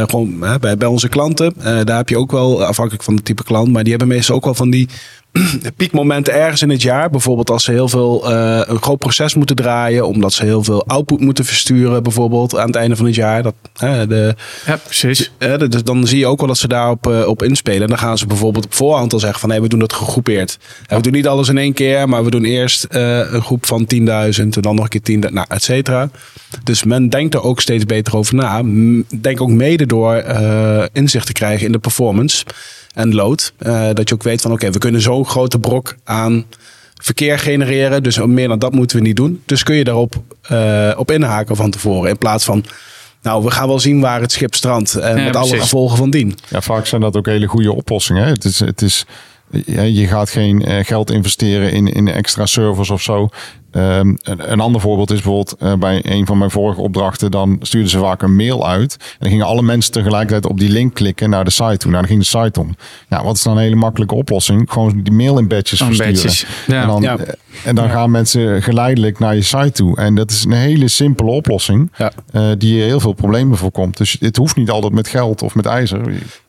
gewoon, 0.07 0.39
bij, 0.59 0.77
bij 0.77 0.87
onze 0.87 1.09
klanten. 1.09 1.53
daar 1.85 1.97
heb 1.97 2.09
je 2.09 2.17
ook 2.17 2.31
wel, 2.31 2.65
afhankelijk 2.65 3.03
van 3.03 3.15
het 3.15 3.25
type 3.25 3.43
klant, 3.43 3.71
maar 3.71 3.81
die 3.83 3.91
hebben 3.91 4.15
meestal 4.15 4.35
ook 4.35 4.43
wel 4.43 4.55
van 4.55 4.69
die 4.69 4.89
piekmomenten 5.77 6.33
ergens 6.33 6.61
in 6.61 6.69
het 6.69 6.81
jaar. 6.81 7.09
Bijvoorbeeld 7.09 7.49
als 7.49 7.63
ze 7.63 7.71
heel 7.71 7.89
veel 7.89 8.31
uh, 8.31 8.61
een 8.65 8.81
groot 8.81 8.97
proces 8.97 9.35
moeten 9.35 9.55
draaien. 9.55 10.07
Omdat 10.07 10.33
ze 10.33 10.45
heel 10.45 10.63
veel 10.63 10.85
output 10.87 11.19
moeten 11.19 11.45
versturen. 11.45 12.03
Bijvoorbeeld 12.03 12.57
aan 12.57 12.67
het 12.67 12.75
einde 12.75 12.95
van 12.95 13.05
het 13.05 13.15
jaar. 13.15 13.43
Dat, 13.43 13.53
uh, 13.83 14.01
de, 14.07 14.35
ja, 14.65 14.77
precies. 14.83 15.31
Uh, 15.39 15.57
de, 15.57 15.83
dan 15.83 16.07
zie 16.07 16.19
je 16.19 16.27
ook 16.27 16.39
wel 16.39 16.47
dat 16.47 16.57
ze 16.57 16.67
daarop 16.67 17.07
op 17.07 17.43
inspelen. 17.43 17.81
En 17.81 17.87
dan 17.87 17.97
gaan 17.97 18.17
ze 18.17 18.27
bijvoorbeeld 18.27 18.65
op 18.65 18.73
voorhand 18.73 19.13
al 19.13 19.19
zeggen 19.19 19.39
van 19.39 19.49
nee, 19.49 19.61
we 19.61 19.67
doen 19.67 19.79
dat 19.79 19.93
gegroepeerd. 19.93 20.57
Ja. 20.87 20.95
we 20.95 21.01
doen 21.01 21.13
niet 21.13 21.27
alles 21.27 21.49
in 21.49 21.57
één 21.57 21.73
keer. 21.73 22.09
Maar 22.09 22.23
we 22.23 22.29
doen 22.29 22.45
eerst 22.45 22.85
een 22.89 23.41
groep 23.41 23.65
van 23.65 23.87
10.000. 23.95 23.97
En 23.97 24.49
dan 24.49 24.75
nog 24.75 24.87
een 24.89 25.01
keer 25.01 25.23
10.000. 25.23 25.33
Nou, 25.33 25.45
et 25.49 25.63
cetera. 25.63 26.09
Dus 26.63 26.83
men 26.83 27.09
denkt 27.09 27.33
er 27.33 27.43
ook 27.43 27.61
steeds 27.61 27.85
beter 27.85 28.15
over 28.17 28.35
na. 28.35 28.61
Denk 29.21 29.41
ook 29.41 29.49
mede 29.49 29.85
door 29.85 30.23
inzicht 30.91 31.25
te 31.25 31.33
krijgen 31.33 31.65
in 31.65 31.71
de 31.71 31.79
performance 31.79 32.45
en 32.93 33.13
load. 33.15 33.53
Uh, 33.59 33.89
dat 33.93 34.09
je 34.09 34.15
ook 34.15 34.23
weet 34.23 34.41
van 34.41 34.51
oké, 34.51 34.59
okay, 34.59 34.73
we 34.73 34.79
kunnen 34.79 35.01
zo'n 35.01 35.25
grote 35.25 35.59
brok 35.59 35.95
aan 36.03 36.45
verkeer 37.01 37.39
genereren. 37.39 38.03
Dus 38.03 38.17
meer 38.17 38.47
dan 38.47 38.59
dat 38.59 38.73
moeten 38.73 38.97
we 38.97 39.03
niet 39.03 39.15
doen. 39.15 39.41
Dus 39.45 39.63
kun 39.63 39.75
je 39.75 39.83
daarop 39.83 40.15
op 40.97 41.11
inhaken 41.11 41.55
van 41.55 41.71
tevoren. 41.71 42.09
In 42.09 42.17
plaats 42.17 42.45
van 42.45 42.65
nou, 43.21 43.43
we 43.43 43.51
gaan 43.51 43.67
wel 43.67 43.79
zien 43.79 43.99
waar 43.99 44.21
het 44.21 44.31
schip 44.31 44.55
strandt. 44.55 44.95
En 44.95 45.23
met 45.23 45.35
alle 45.35 45.59
gevolgen 45.59 45.97
van 45.97 46.09
dien. 46.09 46.37
Ja, 46.49 46.61
vaak 46.61 46.85
zijn 46.85 47.01
dat 47.01 47.17
ook 47.17 47.25
hele 47.25 47.47
goede 47.47 47.73
oplossingen. 47.73 48.27
Het 48.27 48.45
is, 48.45 48.59
het 48.59 48.81
is, 48.81 49.05
je 49.75 50.07
gaat 50.07 50.29
geen 50.29 50.85
geld 50.85 51.11
investeren 51.11 51.71
in, 51.71 51.87
in 51.87 52.07
extra 52.07 52.45
servers 52.45 52.89
of 52.89 53.01
zo. 53.01 53.29
Um, 53.75 54.17
een, 54.23 54.51
een, 54.51 54.59
ander 54.59 54.81
voorbeeld 54.81 55.11
is 55.11 55.21
bijvoorbeeld 55.21 55.55
uh, 55.61 55.73
bij 55.73 56.01
een 56.05 56.25
van 56.25 56.37
mijn 56.37 56.51
vorige 56.51 56.81
opdrachten. 56.81 57.31
Dan 57.31 57.57
stuurden 57.61 57.89
ze 57.89 57.99
vaak 57.99 58.21
een 58.21 58.35
mail 58.35 58.67
uit. 58.67 58.95
En 58.99 59.17
dan 59.19 59.29
gingen 59.29 59.45
alle 59.45 59.61
mensen 59.61 59.91
tegelijkertijd 59.91 60.45
op 60.45 60.59
die 60.59 60.69
link 60.69 60.93
klikken 60.93 61.29
naar 61.29 61.43
de 61.43 61.51
site 61.51 61.77
toe. 61.77 61.91
Nou, 61.91 62.05
dan 62.05 62.05
ging 62.05 62.19
de 62.19 62.25
site 62.25 62.59
om. 62.59 62.75
Ja, 63.09 63.23
wat 63.23 63.35
is 63.35 63.43
dan 63.43 63.57
een 63.57 63.63
hele 63.63 63.75
makkelijke 63.75 64.15
oplossing? 64.15 64.71
Gewoon 64.71 65.01
die 65.03 65.13
mail 65.13 65.37
in 65.37 65.47
badges 65.47 65.81
oh, 65.81 65.87
versturen. 65.87 66.47
Ja. 66.67 66.81
En 66.81 66.87
dan, 66.87 67.01
ja. 67.01 67.17
Eh, 67.53 67.69
en 67.69 67.75
dan 67.75 67.89
gaan 67.89 68.11
mensen 68.11 68.63
geleidelijk 68.63 69.19
naar 69.19 69.35
je 69.35 69.41
site 69.41 69.71
toe. 69.71 69.97
En 69.97 70.15
dat 70.15 70.31
is 70.31 70.43
een 70.45 70.51
hele 70.51 70.87
simpele 70.87 71.31
oplossing. 71.31 71.91
Ja. 71.97 72.11
Uh, 72.31 72.51
die 72.57 72.81
heel 72.81 72.99
veel 72.99 73.13
problemen 73.13 73.57
voorkomt. 73.57 73.97
Dus 73.97 74.17
het 74.19 74.35
hoeft 74.35 74.55
niet 74.55 74.69
altijd 74.69 74.93
met 74.93 75.07
geld 75.07 75.41
of 75.41 75.55
met 75.55 75.65
ijzer. 75.65 76.01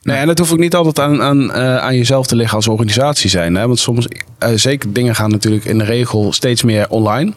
Nee, 0.02 0.16
en 0.16 0.28
het 0.28 0.38
hoeft 0.38 0.52
ook 0.52 0.58
niet 0.58 0.74
altijd 0.74 0.98
aan, 0.98 1.22
aan, 1.22 1.42
uh, 1.42 1.76
aan 1.76 1.96
jezelf 1.96 2.26
te 2.26 2.36
liggen 2.36 2.56
als 2.56 2.68
organisatie 2.68 3.30
zijn. 3.30 3.54
Hè? 3.54 3.66
Want 3.66 3.78
soms, 3.78 4.06
zeker 4.54 4.92
dingen 4.92 5.14
gaan 5.14 5.30
natuurlijk 5.30 5.64
in 5.64 5.78
de 5.78 5.84
regel 5.84 6.32
steeds 6.32 6.62
meer 6.62 6.88
online 6.88 7.32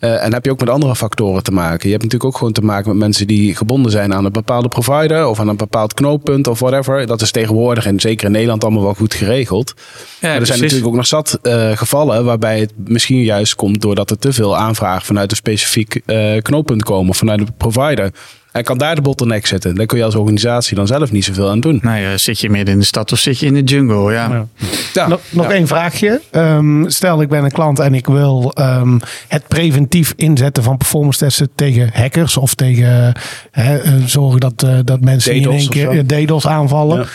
uh, 0.00 0.24
en 0.24 0.32
heb 0.32 0.44
je 0.44 0.50
ook 0.50 0.60
met 0.60 0.70
andere 0.70 0.96
factoren 0.96 1.42
te 1.42 1.52
maken. 1.52 1.88
Je 1.88 1.90
hebt 1.90 2.02
natuurlijk 2.02 2.24
ook 2.24 2.38
gewoon 2.38 2.52
te 2.52 2.60
maken 2.60 2.88
met 2.88 2.98
mensen 2.98 3.26
die 3.26 3.54
gebonden 3.54 3.92
zijn 3.92 4.14
aan 4.14 4.24
een 4.24 4.32
bepaalde 4.32 4.68
provider 4.68 5.26
of 5.26 5.40
aan 5.40 5.48
een 5.48 5.56
bepaald 5.56 5.94
knooppunt 5.94 6.46
of 6.46 6.58
whatever. 6.58 7.06
Dat 7.06 7.20
is 7.20 7.30
tegenwoordig 7.30 7.86
en 7.86 8.00
zeker 8.00 8.26
in 8.26 8.32
Nederland 8.32 8.64
allemaal 8.64 8.82
wel 8.82 8.94
goed 8.94 9.14
geregeld. 9.14 9.74
Ja, 10.20 10.34
er 10.34 10.46
zijn 10.46 10.60
natuurlijk 10.60 10.86
ook 10.86 10.94
nog 10.94 11.06
zat 11.06 11.38
uh, 11.42 11.76
gevallen 11.76 12.24
waarbij 12.24 12.60
het 12.60 12.72
misschien 12.76 13.22
juist 13.22 13.54
komt 13.54 13.80
doordat 13.80 14.10
er 14.10 14.18
te 14.18 14.32
veel 14.32 14.56
aanvragen 14.56 15.06
vanuit 15.06 15.30
een 15.30 15.36
specifiek 15.36 16.00
uh, 16.06 16.42
knooppunt 16.42 16.84
komen 16.84 17.10
of 17.10 17.16
vanuit 17.16 17.46
de 17.46 17.52
provider. 17.56 18.12
Hij 18.56 18.64
kan 18.64 18.78
daar 18.78 18.94
de 18.94 19.00
bottleneck 19.00 19.46
zetten. 19.46 19.74
Daar 19.74 19.86
kun 19.86 19.98
je 19.98 20.04
als 20.04 20.14
organisatie 20.14 20.76
dan 20.76 20.86
zelf 20.86 21.12
niet 21.12 21.24
zoveel 21.24 21.50
aan 21.50 21.60
doen. 21.60 21.78
Nou 21.82 21.98
ja, 21.98 22.16
zit 22.16 22.40
je 22.40 22.50
midden 22.50 22.74
in 22.74 22.80
de 22.80 22.86
stad 22.86 23.12
of 23.12 23.18
zit 23.18 23.38
je 23.38 23.46
in 23.46 23.54
de 23.54 23.62
jungle? 23.62 24.12
Ja. 24.12 24.46
ja. 24.92 25.08
Nog, 25.08 25.20
nog 25.30 25.50
één 25.50 25.66
vraagje. 25.66 26.20
Um, 26.32 26.90
stel, 26.90 27.22
ik 27.22 27.28
ben 27.28 27.44
een 27.44 27.50
klant 27.50 27.78
en 27.78 27.94
ik 27.94 28.06
wil 28.06 28.52
um, 28.58 29.00
het 29.28 29.48
preventief 29.48 30.12
inzetten 30.16 30.62
van 30.62 30.76
performance 30.76 31.18
testen 31.18 31.48
tegen 31.54 31.90
hackers 31.92 32.36
of 32.36 32.54
tegen 32.54 33.12
he, 33.50 33.84
uh, 33.84 34.04
zorgen 34.06 34.40
dat, 34.40 34.62
uh, 34.64 34.78
dat 34.84 35.00
mensen 35.00 35.34
in 35.34 35.50
één 35.50 35.68
keer 35.68 36.06
DDoS 36.06 36.46
aanvallen. 36.46 37.06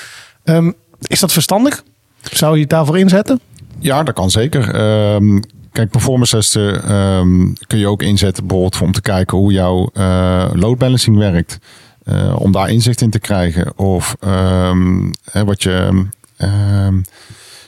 Ja. 0.43 0.55
Um, 0.55 0.74
is 1.01 1.19
dat 1.19 1.31
verstandig? 1.31 1.83
Zou 2.31 2.55
je 2.55 2.62
het 2.62 2.69
daarvoor 2.69 2.98
inzetten? 2.98 3.39
Ja, 3.79 4.03
dat 4.03 4.13
kan 4.13 4.29
zeker. 4.29 4.75
Um, 5.13 5.43
Kijk, 5.71 5.89
performance 5.89 6.35
testen 6.35 6.95
um, 6.95 7.53
kun 7.67 7.79
je 7.79 7.87
ook 7.87 8.01
inzetten 8.01 8.47
bijvoorbeeld 8.47 8.81
om 8.81 8.91
te 8.91 9.01
kijken 9.01 9.37
hoe 9.37 9.51
jouw 9.51 9.89
uh, 9.93 10.49
load 10.53 10.77
balancing 10.77 11.17
werkt. 11.17 11.59
Uh, 12.05 12.35
om 12.39 12.51
daar 12.51 12.69
inzicht 12.69 13.01
in 13.01 13.09
te 13.09 13.19
krijgen. 13.19 13.77
Of 13.77 14.15
um, 14.25 15.11
hè, 15.31 15.45
wat 15.45 15.63
je... 15.63 16.09
Um, 16.37 17.03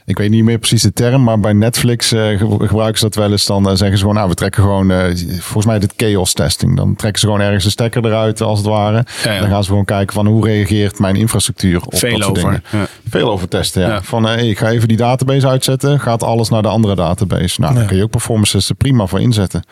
ik 0.06 0.18
weet 0.18 0.30
niet 0.30 0.44
meer 0.44 0.58
precies 0.58 0.82
de 0.82 0.94
term, 0.94 1.24
maar 1.24 1.40
bij 1.40 1.54
Netflix 1.54 2.14
uh, 2.14 2.40
gebruiken 2.40 2.98
ze 2.98 3.04
dat 3.04 3.16
wel 3.16 3.32
eens. 3.32 3.46
Dan 3.46 3.70
uh, 3.70 3.76
zeggen 3.76 3.92
ze 3.92 3.98
gewoon, 3.98 4.16
nou, 4.16 4.30
we 4.30 4.36
trekken 4.36 4.64
gewoon, 4.64 4.92
uh, 4.92 5.04
volgens 5.40 5.66
mij 5.66 5.80
dit 5.80 5.94
chaos 5.98 6.34
testing. 6.34 6.78
Dan 6.78 6.96
trekken 6.96 7.22
ze 7.22 7.26
gewoon 7.26 7.42
ergens 7.42 7.66
een 7.66 7.72
stekker 7.72 8.06
eruit, 8.06 8.42
als 8.42 8.58
het 8.58 8.68
ware. 8.68 9.06
Ja, 9.24 9.32
ja. 9.32 9.40
Dan 9.40 9.50
gaan 9.50 9.64
ze 9.64 9.70
gewoon 9.70 9.86
kijken 9.86 10.14
van 10.14 10.28
hoe 10.28 10.46
reageert 10.46 11.00
mijn 11.00 11.16
infrastructuur 11.16 11.82
op 11.86 11.96
Veel 11.96 12.18
dat 12.18 12.24
soort 12.24 12.38
over. 12.38 12.50
dingen. 12.50 12.64
Ja. 12.72 12.88
Veel 13.10 13.32
over 13.32 13.48
testen, 13.48 13.82
ja. 13.82 14.02
Van, 14.02 14.24
hey, 14.24 14.50
ik 14.50 14.58
ga 14.58 14.70
even 14.70 14.88
die 14.88 14.98
database 14.98 15.48
uitzetten. 15.48 16.00
Gaat 16.00 16.24
alles 16.24 16.50
naar 16.50 16.62
de 16.62 16.68
andere 16.68 16.96
database. 16.96 17.62
Nou, 17.62 17.74
daar 17.76 17.86
kun 17.86 17.98
je 17.98 18.04
ook 18.04 18.10
performance 18.10 18.52
testen 18.52 18.76
prima 18.76 19.06
voor 19.06 19.22
inzetten. 19.22 19.64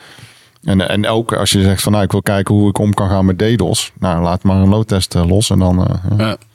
En, 0.64 0.90
en 0.90 1.08
ook 1.08 1.34
als 1.34 1.52
je 1.52 1.62
zegt 1.62 1.82
van, 1.82 1.92
nou, 1.92 2.04
ik 2.04 2.12
wil 2.12 2.22
kijken 2.22 2.56
hoe 2.56 2.70
ik 2.70 2.78
om 2.78 2.94
kan 2.94 3.10
gaan 3.10 3.26
met 3.26 3.40
DDoS. 3.40 3.92
Nou, 4.00 4.24
laat 4.24 4.44
maar 4.44 4.56
een 4.56 4.70
loadtest 4.70 5.14
los 5.14 5.50
en 5.50 5.60
dan... 5.60 6.00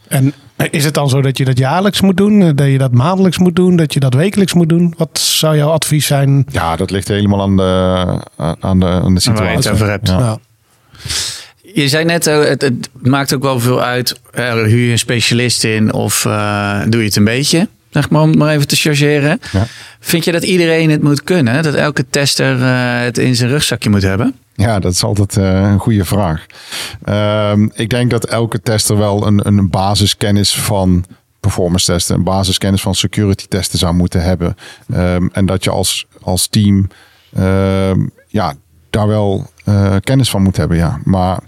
En 0.08 0.32
is 0.70 0.84
het 0.84 0.94
dan 0.94 1.08
zo 1.08 1.22
dat 1.22 1.38
je 1.38 1.44
dat 1.44 1.58
jaarlijks 1.58 2.00
moet 2.00 2.16
doen? 2.16 2.54
Dat 2.54 2.66
je 2.66 2.78
dat 2.78 2.92
maandelijks 2.92 3.38
moet 3.38 3.56
doen? 3.56 3.76
Dat 3.76 3.94
je 3.94 4.00
dat 4.00 4.14
wekelijks 4.14 4.54
moet 4.54 4.68
doen? 4.68 4.94
Wat 4.96 5.18
zou 5.18 5.56
jouw 5.56 5.70
advies 5.70 6.06
zijn? 6.06 6.46
Ja, 6.50 6.76
dat 6.76 6.90
ligt 6.90 7.08
helemaal 7.08 7.42
aan 7.42 7.56
de, 7.56 8.54
aan 8.60 8.80
de, 8.80 8.86
aan 8.86 9.14
de 9.14 9.20
situatie. 9.20 9.44
Waar 9.44 9.50
je 9.50 9.56
het 9.56 9.68
over 9.68 9.90
hebt. 9.90 10.08
Ja. 10.08 10.38
Je 11.74 11.88
zei 11.88 12.04
net, 12.04 12.26
eh, 12.26 12.38
het, 12.38 12.62
het, 12.62 12.88
maakt 12.92 13.34
ook 13.34 13.42
wel 13.42 13.60
veel 13.60 13.82
uit. 13.82 14.20
Huur 14.32 14.66
je 14.66 14.90
een 14.90 14.98
specialist 14.98 15.64
in 15.64 15.92
of 15.92 16.24
uh, 16.24 16.80
doe 16.88 17.00
je 17.00 17.06
het 17.06 17.16
een 17.16 17.24
beetje? 17.24 17.68
Zeg 17.90 18.10
maar 18.10 18.22
om 18.22 18.36
maar 18.36 18.54
even 18.54 18.68
te 18.68 18.76
chargeren. 18.76 19.40
Ja. 19.52 19.66
Vind 20.00 20.24
je 20.24 20.32
dat 20.32 20.42
iedereen 20.42 20.90
het 20.90 21.02
moet 21.02 21.24
kunnen? 21.24 21.62
Dat 21.62 21.74
elke 21.74 22.04
tester 22.10 22.58
uh, 22.58 23.00
het 23.00 23.18
in 23.18 23.36
zijn 23.36 23.50
rugzakje 23.50 23.90
moet 23.90 24.02
hebben? 24.02 24.34
Ja, 24.56 24.78
dat 24.78 24.92
is 24.92 25.04
altijd 25.04 25.36
uh, 25.36 25.70
een 25.70 25.78
goede 25.78 26.04
vraag. 26.04 26.46
Uh, 27.04 27.52
ik 27.74 27.90
denk 27.90 28.10
dat 28.10 28.24
elke 28.24 28.60
tester 28.60 28.98
wel 28.98 29.26
een, 29.26 29.46
een 29.46 29.70
basiskennis 29.70 30.56
van 30.56 31.04
performance 31.40 31.86
testen, 31.86 32.16
een 32.16 32.22
basiskennis 32.22 32.82
van 32.82 32.94
security 32.94 33.46
testen 33.48 33.78
zou 33.78 33.94
moeten 33.94 34.22
hebben. 34.22 34.56
Um, 34.94 35.30
en 35.32 35.46
dat 35.46 35.64
je 35.64 35.70
als, 35.70 36.06
als 36.22 36.46
team 36.46 36.88
um, 37.38 38.10
ja, 38.26 38.54
daar 38.90 39.08
wel 39.08 39.50
uh, 39.64 39.96
kennis 40.00 40.30
van 40.30 40.42
moet 40.42 40.56
hebben. 40.56 40.76
Ja. 40.76 41.00
Maar 41.04 41.38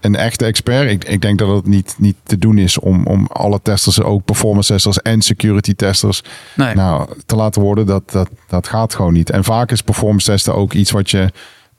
een 0.00 0.16
echte 0.16 0.44
expert, 0.44 0.90
ik, 0.90 1.04
ik 1.04 1.20
denk 1.20 1.38
dat 1.38 1.48
het 1.48 1.66
niet, 1.66 1.94
niet 1.98 2.16
te 2.22 2.38
doen 2.38 2.58
is 2.58 2.78
om, 2.78 3.06
om 3.06 3.26
alle 3.26 3.60
testers, 3.62 4.02
ook 4.02 4.24
performance 4.24 4.72
testers 4.72 5.02
en 5.02 5.22
security 5.22 5.74
testers, 5.74 6.22
nee. 6.56 6.74
nou, 6.74 7.08
te 7.26 7.36
laten 7.36 7.62
worden. 7.62 7.86
Dat, 7.86 8.10
dat, 8.10 8.28
dat 8.48 8.68
gaat 8.68 8.94
gewoon 8.94 9.12
niet. 9.12 9.30
En 9.30 9.44
vaak 9.44 9.70
is 9.70 9.82
performance 9.82 10.30
testen 10.30 10.54
ook 10.54 10.72
iets 10.72 10.90
wat 10.90 11.10
je 11.10 11.32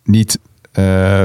niet 0.03 0.39
eh, 0.39 0.48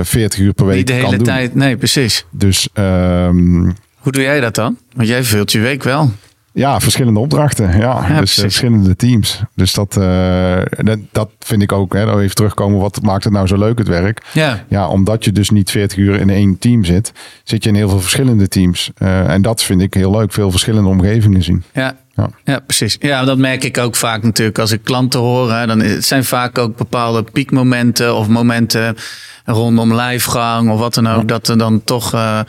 40 0.02 0.38
uur 0.38 0.52
per 0.52 0.66
week. 0.66 0.76
Niet 0.76 0.86
de 0.86 0.92
hele 0.92 1.16
tijd, 1.16 1.54
nee, 1.54 1.76
precies. 1.76 2.24
Dus. 2.30 2.68
Um, 2.74 3.62
Hoe 3.96 4.12
doe 4.12 4.22
jij 4.22 4.40
dat 4.40 4.54
dan? 4.54 4.78
Want 4.94 5.08
jij 5.08 5.24
vult 5.24 5.52
je 5.52 5.60
week 5.60 5.82
wel. 5.82 6.12
Ja, 6.54 6.80
verschillende 6.80 7.20
opdrachten. 7.20 7.78
Ja, 7.78 8.06
ja 8.08 8.20
dus 8.20 8.36
uh, 8.36 8.42
verschillende 8.42 8.96
teams. 8.96 9.40
Dus 9.54 9.72
dat, 9.72 9.96
uh, 9.96 10.62
dat, 10.76 10.98
dat, 11.12 11.30
vind 11.38 11.62
ik 11.62 11.72
ook. 11.72 11.92
Hè, 11.92 12.20
even 12.20 12.34
terugkomen. 12.34 12.80
Wat 12.80 13.02
maakt 13.02 13.24
het 13.24 13.32
nou 13.32 13.46
zo 13.46 13.58
leuk, 13.58 13.78
het 13.78 13.88
werk? 13.88 14.22
Ja. 14.32 14.64
ja, 14.68 14.88
omdat 14.88 15.24
je 15.24 15.32
dus 15.32 15.50
niet 15.50 15.70
40 15.70 15.98
uur 15.98 16.20
in 16.20 16.30
één 16.30 16.58
team 16.58 16.84
zit, 16.84 17.12
zit 17.44 17.62
je 17.62 17.68
in 17.68 17.74
heel 17.74 17.88
veel 17.88 18.00
verschillende 18.00 18.48
teams. 18.48 18.90
Uh, 18.98 19.30
en 19.30 19.42
dat 19.42 19.62
vind 19.62 19.80
ik 19.80 19.94
heel 19.94 20.10
leuk. 20.10 20.32
Veel 20.32 20.50
verschillende 20.50 20.88
omgevingen 20.88 21.42
zien. 21.42 21.62
Ja, 21.72 21.96
ja. 22.14 22.30
ja, 22.44 22.58
precies. 22.58 22.96
Ja, 23.00 23.24
dat 23.24 23.38
merk 23.38 23.64
ik 23.64 23.78
ook 23.78 23.96
vaak 23.96 24.22
natuurlijk 24.22 24.58
als 24.58 24.72
ik 24.72 24.84
klanten 24.84 25.20
hoor. 25.20 25.52
Hè, 25.52 25.66
dan 25.66 25.80
het 25.80 26.04
zijn 26.04 26.24
vaak 26.24 26.58
ook 26.58 26.76
bepaalde 26.76 27.22
piekmomenten 27.32 28.16
of 28.16 28.28
momenten 28.28 28.96
rondom 29.44 29.94
lijfgang 29.94 30.70
of 30.70 30.78
wat 30.78 30.94
dan 30.94 31.08
ook, 31.08 31.28
dat 31.28 31.48
er 31.48 31.58
dan 31.58 31.84
toch 31.84 32.14
uh, 32.14 32.40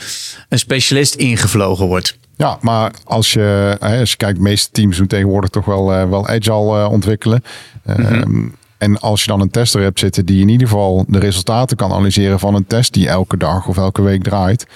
een 0.50 0.60
specialist 0.60 1.16
ingevlogen 1.16 1.86
wordt. 1.86 2.18
Ja, 2.38 2.58
maar 2.62 2.92
als 3.04 3.34
je, 3.34 3.78
als 3.80 4.12
je 4.12 4.18
kijkt, 4.18 4.38
de 4.38 4.44
meeste 4.44 4.72
teams 4.72 4.98
doen 4.98 5.08
tegenwoordig 5.08 5.50
toch 5.50 5.66
wel, 5.66 5.94
uh, 5.94 6.10
wel 6.10 6.28
agile 6.28 6.80
uh, 6.80 6.92
ontwikkelen. 6.92 7.44
Mm 7.84 8.06
-hmm. 8.06 8.54
En 8.78 9.00
als 9.00 9.22
je 9.22 9.28
dan 9.28 9.42
een 9.42 9.50
tester 9.50 9.82
hebt 9.82 10.00
zitten 10.00 10.26
die 10.26 10.42
in 10.42 10.50
ieder 10.50 10.68
geval 10.68 11.06
de 11.08 11.20
resultaten 11.20 11.78
kan 11.78 11.92
analyseren 11.92 12.40
van 12.40 12.56
een 12.56 12.68
test 12.68 12.94
die 12.94 13.08
elke 13.08 13.38
dag 13.38 13.68
of 13.68 13.78
elke 13.78 14.02
week 14.02 14.24
draait. 14.24 14.68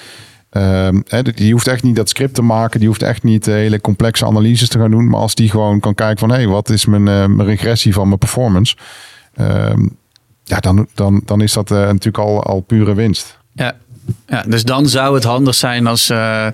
Um, 0.52 1.04
die 1.36 1.52
hoeft 1.52 1.68
echt 1.68 1.84
niet 1.84 1.96
dat 1.96 2.10
script 2.10 2.34
te 2.34 2.42
maken. 2.42 2.80
Die 2.80 2.88
hoeft 2.88 3.02
echt 3.02 3.24
niet 3.24 3.46
hele 3.46 3.82
complexe 3.82 4.26
analyses 4.26 4.70
te 4.70 4.80
gaan 4.80 4.92
doen. 4.92 5.10
Maar 5.10 5.20
als 5.20 5.36
die 5.36 5.50
gewoon 5.50 5.80
kan 5.80 5.96
kijken 5.96 6.20
van... 6.20 6.30
hé, 6.30 6.36
hey, 6.36 6.48
wat 6.48 6.70
is 6.70 6.86
mijn, 6.86 7.08
uh, 7.08 7.26
mijn 7.26 7.48
regressie 7.48 7.94
van 7.94 8.08
mijn 8.08 8.20
performance? 8.20 8.76
Um, 9.40 9.98
ja, 10.44 10.60
dan, 10.60 10.88
dan, 10.94 11.22
dan 11.26 11.42
is 11.42 11.54
dat 11.54 11.72
uh, 11.72 11.78
natuurlijk 11.78 12.18
al, 12.18 12.44
al 12.44 12.60
pure 12.60 12.94
winst. 12.94 13.38
Ja. 13.54 13.76
ja, 14.28 14.44
dus 14.48 14.64
dan 14.64 14.88
zou 14.88 15.16
het 15.16 15.24
handig 15.24 15.56
zijn 15.56 15.88
als... 15.88 16.10
Uh, 16.10 16.48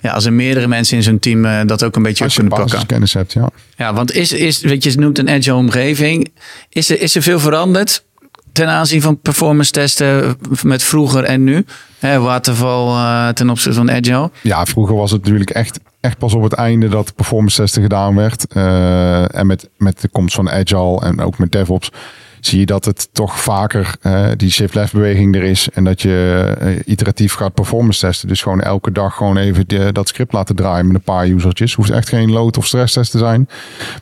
ja, 0.00 0.12
als 0.12 0.24
er 0.24 0.32
meerdere 0.32 0.66
mensen 0.66 0.96
in 0.96 1.02
zo'n 1.02 1.18
team 1.18 1.44
uh, 1.44 1.60
dat 1.66 1.84
ook 1.84 1.96
een 1.96 2.02
beetje 2.02 2.24
als 2.24 2.34
kunnen 2.34 2.52
pakken. 2.52 2.86
kennis 2.86 3.14
hebt, 3.14 3.32
ja. 3.32 3.48
Ja, 3.76 3.94
want 3.94 4.12
is, 4.12 4.32
is, 4.32 4.60
weet 4.60 4.84
je, 4.84 4.98
noemt 4.98 5.18
een 5.18 5.30
agile 5.30 5.54
omgeving. 5.54 6.32
Is 6.68 6.90
er, 6.90 7.00
is 7.00 7.14
er 7.14 7.22
veel 7.22 7.40
veranderd 7.40 8.04
ten 8.52 8.68
aanzien 8.68 9.02
van 9.02 9.20
performance 9.20 9.72
testen 9.72 10.36
met 10.62 10.82
vroeger 10.82 11.24
en 11.24 11.44
nu? 11.44 11.64
Hè, 11.98 12.18
waterval 12.18 12.96
uh, 12.96 13.28
ten 13.28 13.50
opzichte 13.50 13.78
van 13.78 13.90
agile? 13.90 14.30
Ja, 14.42 14.66
vroeger 14.66 14.96
was 14.96 15.10
het 15.10 15.22
natuurlijk 15.22 15.50
echt, 15.50 15.80
echt 16.00 16.18
pas 16.18 16.34
op 16.34 16.42
het 16.42 16.52
einde 16.52 16.88
dat 16.88 17.14
performance 17.14 17.56
testen 17.56 17.82
gedaan 17.82 18.14
werd. 18.14 18.46
Uh, 18.56 19.34
en 19.34 19.46
met, 19.46 19.68
met 19.76 20.00
de 20.00 20.08
komst 20.08 20.34
van 20.34 20.50
agile 20.50 21.00
en 21.00 21.20
ook 21.20 21.38
met 21.38 21.52
DevOps 21.52 21.90
zie 22.40 22.58
je 22.58 22.66
dat 22.66 22.84
het 22.84 23.08
toch 23.12 23.40
vaker 23.40 23.94
uh, 24.02 24.28
die 24.36 24.50
shift-left 24.50 24.92
beweging 24.92 25.34
er 25.34 25.42
is. 25.42 25.68
En 25.72 25.84
dat 25.84 26.02
je 26.02 26.54
uh, 26.62 26.78
iteratief 26.84 27.34
gaat 27.34 27.54
performance 27.54 28.00
testen. 28.00 28.28
Dus 28.28 28.42
gewoon 28.42 28.60
elke 28.60 28.92
dag 28.92 29.16
gewoon 29.16 29.36
even 29.36 29.68
de, 29.68 29.92
dat 29.92 30.08
script 30.08 30.32
laten 30.32 30.56
draaien 30.56 30.86
met 30.86 30.94
een 30.94 31.02
paar 31.02 31.26
usertjes. 31.28 31.74
Hoeft 31.74 31.90
echt 31.90 32.08
geen 32.08 32.30
load- 32.30 32.56
of 32.56 32.66
stresstest 32.66 33.10
te 33.10 33.18
zijn. 33.18 33.48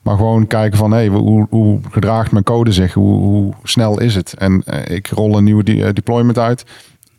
Maar 0.02 0.16
gewoon 0.16 0.46
kijken 0.46 0.78
van, 0.78 0.90
hey, 0.90 1.06
hoe, 1.06 1.46
hoe 1.50 1.80
gedraagt 1.90 2.32
mijn 2.32 2.44
code 2.44 2.72
zich? 2.72 2.92
Hoe, 2.92 3.18
hoe 3.18 3.54
snel 3.62 4.00
is 4.00 4.14
het? 4.14 4.34
En 4.38 4.64
ik 4.84 5.06
rol 5.06 5.36
een 5.36 5.44
nieuwe 5.44 5.64
de 5.64 5.92
deployment 5.92 6.38
uit. 6.38 6.64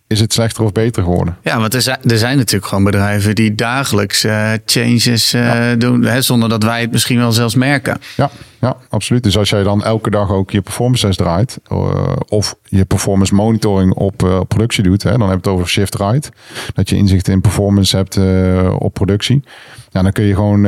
Is 0.08 0.20
het 0.20 0.34
slechter 0.34 0.64
of 0.64 0.72
beter 0.72 1.04
geworden. 1.04 1.38
Ja, 1.42 1.60
want 1.60 1.74
er 1.74 1.82
zijn, 1.82 2.00
er 2.04 2.18
zijn 2.18 2.38
natuurlijk 2.38 2.66
gewoon 2.66 2.84
bedrijven 2.84 3.36
die 3.36 3.56
dagelijks 3.56 4.26
uh, 4.26 4.52
changes 4.66 5.34
uh, 5.34 5.62
doen, 5.78 6.04
hè, 6.04 6.22
zonder 6.22 6.50
dat 6.50 6.64
wij 6.64 6.82
het 6.82 6.92
misschien 6.92 7.18
wel 7.18 7.32
zelfs 7.32 7.56
merken. 7.56 7.98
Ja, 8.16 8.30
ja, 8.62 8.76
absoluut. 8.90 9.24
Dus 9.24 9.38
als 9.38 9.50
jij 9.50 9.64
dan 9.64 9.84
elke 9.84 10.10
dag 10.10 10.32
ook 10.32 10.52
je 10.52 10.62
performance 10.62 11.06
test 11.06 11.18
draait, 11.18 11.60
uh, 11.72 12.14
of 12.28 12.56
je 12.64 12.86
performance 12.86 13.36
monitoring 13.36 13.94
op 13.94 14.46
productie 14.48 14.84
doet, 14.84 15.04
hè, 15.04 15.18
dan 15.18 15.30
heb 15.30 15.30
je 15.30 15.36
het 15.36 15.48
over 15.48 15.68
shift 15.68 15.96
right, 15.96 16.30
dat 16.74 16.90
je 16.90 16.96
inzicht 16.96 17.28
in 17.28 17.42
performance 17.42 17.96
hebt 17.96 18.18
op 18.80 18.94
productie. 18.94 19.44
Ja, 19.90 20.02
dan 20.02 20.12
kun 20.12 20.24
je 20.24 20.36
gewoon 20.36 20.68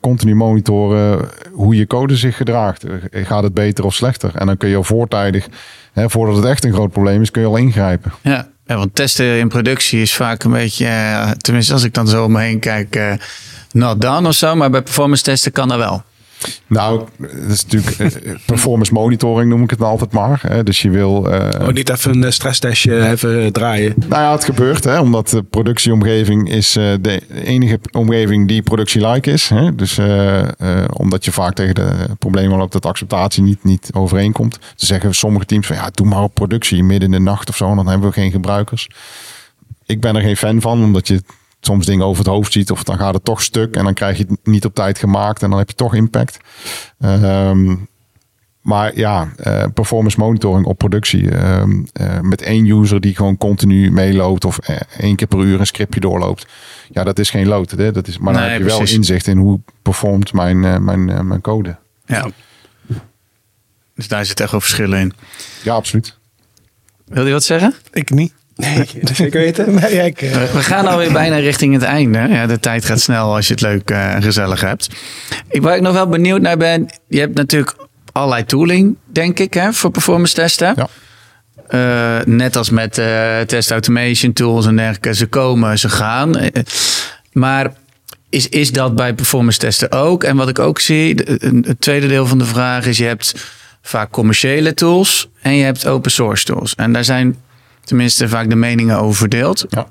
continu 0.00 0.34
monitoren 0.34 1.28
hoe 1.52 1.76
je 1.76 1.86
code 1.86 2.16
zich 2.16 2.36
gedraagt. 2.36 2.84
Gaat 3.10 3.42
het 3.42 3.54
beter 3.54 3.84
of 3.84 3.94
slechter? 3.94 4.30
En 4.34 4.46
dan 4.46 4.56
kun 4.56 4.68
je 4.68 4.76
al 4.76 4.84
voortijdig, 4.84 5.48
hè, 5.92 6.10
voordat 6.10 6.36
het 6.36 6.44
echt 6.44 6.64
een 6.64 6.72
groot 6.72 6.92
probleem 6.92 7.22
is, 7.22 7.30
kun 7.30 7.42
je 7.42 7.48
al 7.48 7.56
ingrijpen. 7.56 8.12
Ja. 8.22 8.48
Ja, 8.70 8.76
want 8.76 8.94
testen 8.94 9.38
in 9.38 9.48
productie 9.48 10.00
is 10.00 10.14
vaak 10.14 10.42
een 10.42 10.50
beetje, 10.50 10.84
uh, 10.84 11.30
tenminste 11.30 11.72
als 11.72 11.84
ik 11.84 11.94
dan 11.94 12.08
zo 12.08 12.24
om 12.24 12.32
me 12.32 12.40
heen 12.40 12.58
kijk, 12.58 12.96
uh, 12.96 13.12
not 13.72 14.00
done 14.00 14.28
of 14.28 14.34
zo. 14.34 14.54
Maar 14.54 14.70
bij 14.70 14.82
performance 14.82 15.22
testen 15.22 15.52
kan 15.52 15.68
dat 15.68 15.78
wel. 15.78 16.02
Nou, 16.66 17.04
dat 17.18 17.30
is 17.48 17.64
natuurlijk 17.66 17.98
eh, 17.98 18.34
performance 18.46 18.92
monitoring 18.92 19.50
noem 19.50 19.62
ik 19.62 19.70
het 19.70 19.82
altijd 19.82 20.12
maar. 20.12 20.64
Dus 20.64 20.82
je 20.82 20.90
wil... 20.90 21.32
Uh, 21.32 21.48
oh, 21.60 21.68
niet 21.68 21.90
even 21.90 22.22
een 22.22 22.32
stresstestje 22.32 23.08
even 23.10 23.52
draaien. 23.52 23.94
Nou 24.08 24.22
ja, 24.22 24.32
het 24.32 24.44
gebeurt. 24.44 24.84
Hè, 24.84 24.98
omdat 25.00 25.28
de 25.28 25.42
productieomgeving 25.42 26.50
is 26.50 26.72
de 26.72 27.20
enige 27.44 27.80
omgeving 27.92 28.48
die 28.48 28.62
productie-like 28.62 29.30
is. 29.30 29.48
Hè. 29.48 29.74
Dus 29.74 29.98
uh, 29.98 30.44
omdat 30.92 31.24
je 31.24 31.32
vaak 31.32 31.54
tegen 31.54 31.74
de 31.74 31.92
problemen 32.18 32.58
loopt 32.58 32.72
dat 32.72 32.86
acceptatie 32.86 33.42
niet, 33.42 33.64
niet 33.64 33.90
overeenkomt. 33.92 34.58
Ze 34.76 34.86
zeggen 34.86 35.14
sommige 35.14 35.44
teams 35.46 35.66
van 35.66 35.76
ja, 35.76 35.90
doe 35.92 36.06
maar 36.06 36.22
op 36.22 36.34
productie 36.34 36.82
midden 36.82 37.12
in 37.12 37.24
de 37.24 37.30
nacht 37.30 37.48
of 37.48 37.56
zo. 37.56 37.74
Dan 37.74 37.88
hebben 37.88 38.08
we 38.08 38.14
geen 38.14 38.30
gebruikers. 38.30 38.88
Ik 39.86 40.00
ben 40.00 40.16
er 40.16 40.22
geen 40.22 40.36
fan 40.36 40.60
van, 40.60 40.82
omdat 40.82 41.08
je 41.08 41.22
soms 41.60 41.86
dingen 41.86 42.06
over 42.06 42.24
het 42.24 42.32
hoofd 42.32 42.52
ziet. 42.52 42.70
Of 42.70 42.84
dan 42.84 42.98
gaat 42.98 43.14
het 43.14 43.24
toch 43.24 43.42
stuk 43.42 43.76
en 43.76 43.84
dan 43.84 43.94
krijg 43.94 44.18
je 44.18 44.26
het 44.28 44.38
niet 44.42 44.64
op 44.64 44.74
tijd 44.74 44.98
gemaakt. 44.98 45.42
En 45.42 45.50
dan 45.50 45.58
heb 45.58 45.68
je 45.68 45.74
toch 45.74 45.94
impact. 45.94 46.38
Um, 47.04 47.88
maar 48.60 48.96
ja, 48.96 49.32
uh, 49.46 49.64
performance 49.74 50.18
monitoring 50.18 50.66
op 50.66 50.78
productie. 50.78 51.36
Um, 51.36 51.86
uh, 52.00 52.20
met 52.20 52.42
één 52.42 52.66
user 52.66 53.00
die 53.00 53.14
gewoon 53.14 53.36
continu 53.36 53.90
meeloopt. 53.90 54.44
Of 54.44 54.68
uh, 54.70 54.76
één 54.98 55.16
keer 55.16 55.26
per 55.26 55.38
uur 55.38 55.60
een 55.60 55.66
scriptje 55.66 56.00
doorloopt. 56.00 56.46
Ja, 56.90 57.04
dat 57.04 57.18
is 57.18 57.30
geen 57.30 57.46
lood. 57.46 57.70
Hè? 57.70 57.92
Dat 57.92 58.08
is, 58.08 58.18
maar 58.18 58.32
dan 58.32 58.42
heb 58.42 58.58
je 58.58 58.64
precies. 58.64 58.90
wel 58.90 58.98
inzicht 58.98 59.26
in 59.26 59.38
hoe 59.38 59.60
performt 59.82 60.32
mijn, 60.32 60.84
mijn, 60.84 61.26
mijn 61.26 61.40
code. 61.40 61.76
Ja. 62.06 62.30
Dus 63.94 64.08
daar 64.08 64.24
zit 64.24 64.40
echt 64.40 64.50
wel 64.50 64.60
verschillen 64.60 64.98
in. 64.98 65.12
Ja, 65.62 65.74
absoluut. 65.74 66.18
Wil 67.04 67.26
je 67.26 67.32
wat 67.32 67.44
zeggen? 67.44 67.74
Ik 67.92 68.10
niet. 68.10 68.32
Nee, 68.60 68.86
zeker 69.14 69.40
weten. 69.40 69.74
Nee, 69.74 70.04
ik, 70.04 70.22
uh... 70.22 70.32
We 70.32 70.62
gaan 70.62 70.86
alweer 70.86 71.12
bijna 71.12 71.36
richting 71.36 71.72
het 71.72 71.82
einde. 71.82 72.18
Ja, 72.18 72.46
de 72.46 72.58
tijd 72.58 72.84
gaat 72.84 73.00
snel 73.00 73.34
als 73.34 73.46
je 73.46 73.52
het 73.52 73.62
leuk 73.62 73.90
uh, 73.90 74.14
en 74.14 74.22
gezellig 74.22 74.60
hebt. 74.60 74.88
Ik, 75.48 75.62
waar 75.62 75.76
ik 75.76 75.82
nog 75.82 75.92
wel 75.92 76.08
benieuwd 76.08 76.40
naar 76.40 76.56
ben, 76.56 76.86
je 77.08 77.20
hebt 77.20 77.36
natuurlijk 77.36 77.76
allerlei 78.12 78.44
tooling, 78.44 78.96
denk 79.04 79.38
ik, 79.38 79.54
hè, 79.54 79.72
voor 79.72 79.90
performance 79.90 80.34
testen. 80.34 80.74
Ja. 80.76 80.88
Uh, 81.70 82.24
net 82.24 82.56
als 82.56 82.70
met 82.70 82.92
test 83.46 83.70
automation 83.70 84.32
tools 84.32 84.66
en 84.66 84.76
dergelijke. 84.76 85.14
Ze 85.14 85.26
komen, 85.26 85.78
ze 85.78 85.88
gaan. 85.88 86.36
maar 87.32 87.72
is, 88.30 88.48
is 88.48 88.72
dat 88.72 88.94
bij 88.94 89.14
performance 89.14 89.58
testen 89.58 89.92
ook? 89.92 90.24
En 90.24 90.36
wat 90.36 90.48
ik 90.48 90.58
ook 90.58 90.80
zie, 90.80 91.14
het 91.62 91.80
tweede 91.80 92.06
deel 92.06 92.26
van 92.26 92.38
de 92.38 92.44
vraag 92.44 92.86
is: 92.86 92.98
je 92.98 93.04
hebt 93.04 93.34
vaak 93.82 94.10
commerciële 94.10 94.74
tools 94.74 95.28
en 95.42 95.54
je 95.54 95.64
hebt 95.64 95.86
open 95.86 96.10
source 96.10 96.44
tools. 96.44 96.74
En 96.74 96.92
daar 96.92 97.04
zijn 97.04 97.36
tenminste 97.84 98.28
vaak 98.28 98.48
de 98.48 98.56
meningen 98.56 98.98
over 98.98 99.16
verdeeld. 99.16 99.64
Ja. 99.68 99.86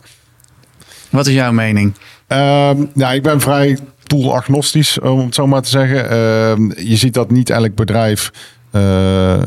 Wat 1.10 1.28
is 1.28 1.34
jouw 1.34 1.52
mening? 1.52 1.94
Uh, 2.28 2.72
ja, 2.94 3.12
ik 3.12 3.24
ben 3.24 3.42
vrij 3.42 3.78
tool-agnostisch, 4.04 5.00
om 5.00 5.20
het 5.20 5.36
zo 5.36 5.48
maar 5.48 5.62
te 5.62 5.70
zeggen. 5.70 6.04
Uh, 6.04 6.88
je 6.88 6.96
ziet 6.96 7.14
dat 7.14 7.32
niet 7.32 7.50
elk 7.50 7.76
bedrijf 7.76 8.32
uh, 8.72 9.34
uh, 9.34 9.42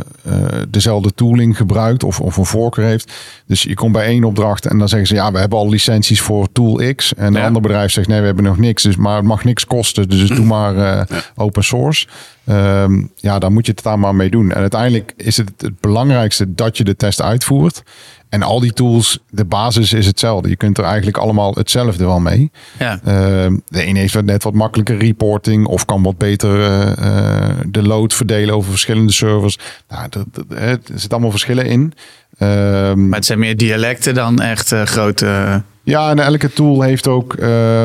dezelfde 0.69 1.15
tooling 1.15 1.57
gebruikt 1.57 2.05
of, 2.05 2.21
of 2.21 2.37
een 2.37 2.47
voorkeur 2.47 2.85
heeft. 2.85 3.13
Dus 3.47 3.63
je 3.63 3.75
komt 3.75 3.93
bij 3.93 4.05
één 4.05 4.25
opdracht 4.25 4.67
en 4.67 4.79
dan 4.79 4.89
zeggen 4.89 5.09
ze 5.09 5.15
ja, 5.15 5.33
we 5.33 5.39
hebben 5.39 5.59
al 5.59 5.69
licenties 5.69 6.21
voor 6.21 6.53
tool 6.53 6.95
X. 6.95 7.15
En 7.15 7.35
een 7.35 7.43
ander 7.43 7.63
bedrijf 7.63 7.93
zegt 7.93 8.09
nee, 8.09 8.21
we 8.21 8.27
hebben 8.27 8.45
nog 8.45 8.59
niks. 8.59 8.83
Dus, 8.83 8.97
maar 8.97 9.17
het 9.17 9.25
mag 9.25 9.45
niks 9.45 9.67
kosten, 9.67 10.09
dus 10.09 10.29
doe 10.29 10.45
maar 10.45 10.75
uh, 10.75 10.81
ja. 10.81 11.07
open 11.35 11.65
source. 11.65 12.07
Um, 12.49 13.11
ja, 13.17 13.39
dan 13.39 13.53
moet 13.53 13.67
je 13.67 13.73
het 13.73 13.83
daar 13.83 13.99
maar 13.99 14.15
mee 14.15 14.31
doen. 14.31 14.53
En 14.53 14.61
uiteindelijk 14.61 15.13
is 15.17 15.37
het 15.37 15.53
het 15.57 15.81
belangrijkste 15.81 16.55
dat 16.55 16.77
je 16.77 16.85
de 16.85 16.97
test 16.97 17.23
uitvoert. 17.23 17.83
En 18.29 18.43
al 18.43 18.61
die 18.61 18.73
tools, 18.73 19.19
de 19.31 19.45
basis 19.45 19.93
is 19.93 20.07
hetzelfde. 20.07 20.49
Je 20.49 20.57
kunt 20.57 20.79
er 20.79 20.85
eigenlijk 20.85 21.17
allemaal 21.17 21.55
hetzelfde 21.55 22.05
wel 22.05 22.21
mee. 22.21 22.51
Ja. 22.79 22.95
Uh, 22.95 23.57
de 23.69 23.83
ene 23.83 23.99
heeft 23.99 24.23
net 24.23 24.43
wat 24.43 24.55
makkelijker 24.55 24.99
reporting 24.99 25.67
of 25.67 25.85
kan 25.85 26.03
wat 26.03 26.19
beter 26.19 26.59
uh, 26.59 27.51
de 27.67 27.83
load 27.83 28.15
verdelen 28.15 28.55
over 28.55 28.71
verschillende 28.71 29.12
servers. 29.13 29.59
Nou, 29.89 30.09
er 30.49 30.79
zitten 30.85 31.11
allemaal 31.11 31.31
verschillen 31.31 31.67
in. 31.67 31.93
Uh, 32.39 32.49
maar 32.95 33.19
het 33.19 33.27
zijn 33.27 33.39
meer 33.39 33.57
dialecten 33.57 34.15
dan 34.15 34.41
echt 34.41 34.73
uh, 34.73 34.83
grote. 34.83 35.63
Ja, 35.83 36.11
en 36.11 36.19
elke 36.19 36.53
tool 36.53 36.83
heeft 36.83 37.09
ook 37.09 37.35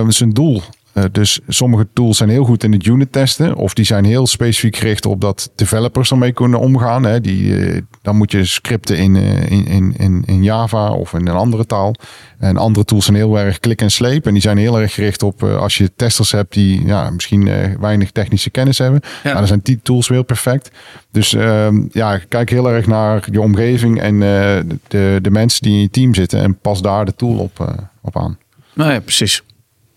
zijn 0.08 0.30
doel. 0.30 0.62
Uh, 0.98 1.04
dus 1.12 1.40
sommige 1.48 1.88
tools 1.94 2.18
zijn 2.18 2.30
heel 2.30 2.44
goed 2.44 2.64
in 2.64 2.72
het 2.72 2.86
unit 2.86 3.12
testen. 3.12 3.56
Of 3.56 3.74
die 3.74 3.86
zijn 3.86 4.06
heel 4.06 4.28
specifiek 4.28 4.76
gericht 4.76 5.06
op 5.06 5.22
dat 5.22 5.52
developers 5.56 6.12
ermee 6.12 6.32
kunnen 6.32 6.60
omgaan. 6.60 7.04
Hè. 7.04 7.22
Die, 7.22 7.44
uh, 7.44 7.82
dan 8.02 8.16
moet 8.16 8.32
je 8.32 8.46
scripten 8.46 8.98
in, 8.98 9.16
uh, 9.16 9.52
in, 9.52 9.94
in, 9.98 10.24
in 10.26 10.44
Java 10.44 10.92
of 10.92 11.14
in 11.14 11.28
een 11.28 11.36
andere 11.36 11.66
taal. 11.66 11.96
En 12.40 12.58
andere 12.58 12.86
tools 12.86 13.06
zijn 13.06 13.18
heel 13.18 13.40
erg 13.40 13.60
klik 13.60 13.82
en 13.82 13.92
sleep. 13.92 14.26
En 14.26 14.34
die 14.34 14.42
zijn 14.42 14.58
heel 14.58 14.80
erg 14.80 14.94
gericht 14.94 15.24
op 15.24 15.44
als 15.44 15.78
je 15.78 15.92
testers 15.96 16.32
hebt 16.32 16.54
die 16.54 16.86
ja, 16.86 17.10
misschien 17.10 17.50
weinig 17.80 18.12
technische 18.12 18.50
kennis 18.50 18.78
hebben. 18.78 19.00
Ja. 19.04 19.20
Maar 19.24 19.34
dan 19.34 19.48
zijn 19.48 19.60
die 19.64 19.80
tools 19.84 20.08
heel 20.08 20.24
perfect. 20.24 20.72
Dus 21.12 21.34
ehm, 21.34 21.82
ja, 21.92 22.18
kijk 22.18 22.50
heel 22.50 22.72
erg 22.72 22.88
naar 22.88 23.28
je 23.32 23.42
omgeving 23.42 24.02
en 24.02 24.20
de, 24.20 25.20
de 25.22 25.32
mensen 25.32 25.62
die 25.62 25.74
in 25.74 25.82
je 25.82 25.90
team 25.90 26.14
zitten. 26.14 26.42
En 26.42 26.58
pas 26.58 26.82
daar 26.82 27.06
de 27.06 27.16
tool 27.16 27.38
op, 27.38 27.76
op 28.02 28.18
aan. 28.18 28.38
Nou 28.74 28.92
ja, 28.92 29.00
precies. 29.00 29.44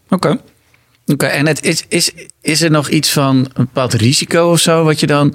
Oké. 0.08 0.14
Okay. 0.14 0.40
Oké, 1.12 1.24
okay, 1.24 1.38
en 1.38 1.46
het 1.46 1.64
is, 1.64 1.84
is, 1.88 2.12
is 2.40 2.62
er 2.62 2.70
nog 2.70 2.88
iets 2.88 3.12
van 3.12 3.36
een 3.36 3.64
bepaald 3.64 3.92
risico 3.92 4.50
of 4.50 4.60
zo, 4.60 4.84
wat 4.84 5.00
je 5.00 5.06
dan 5.06 5.34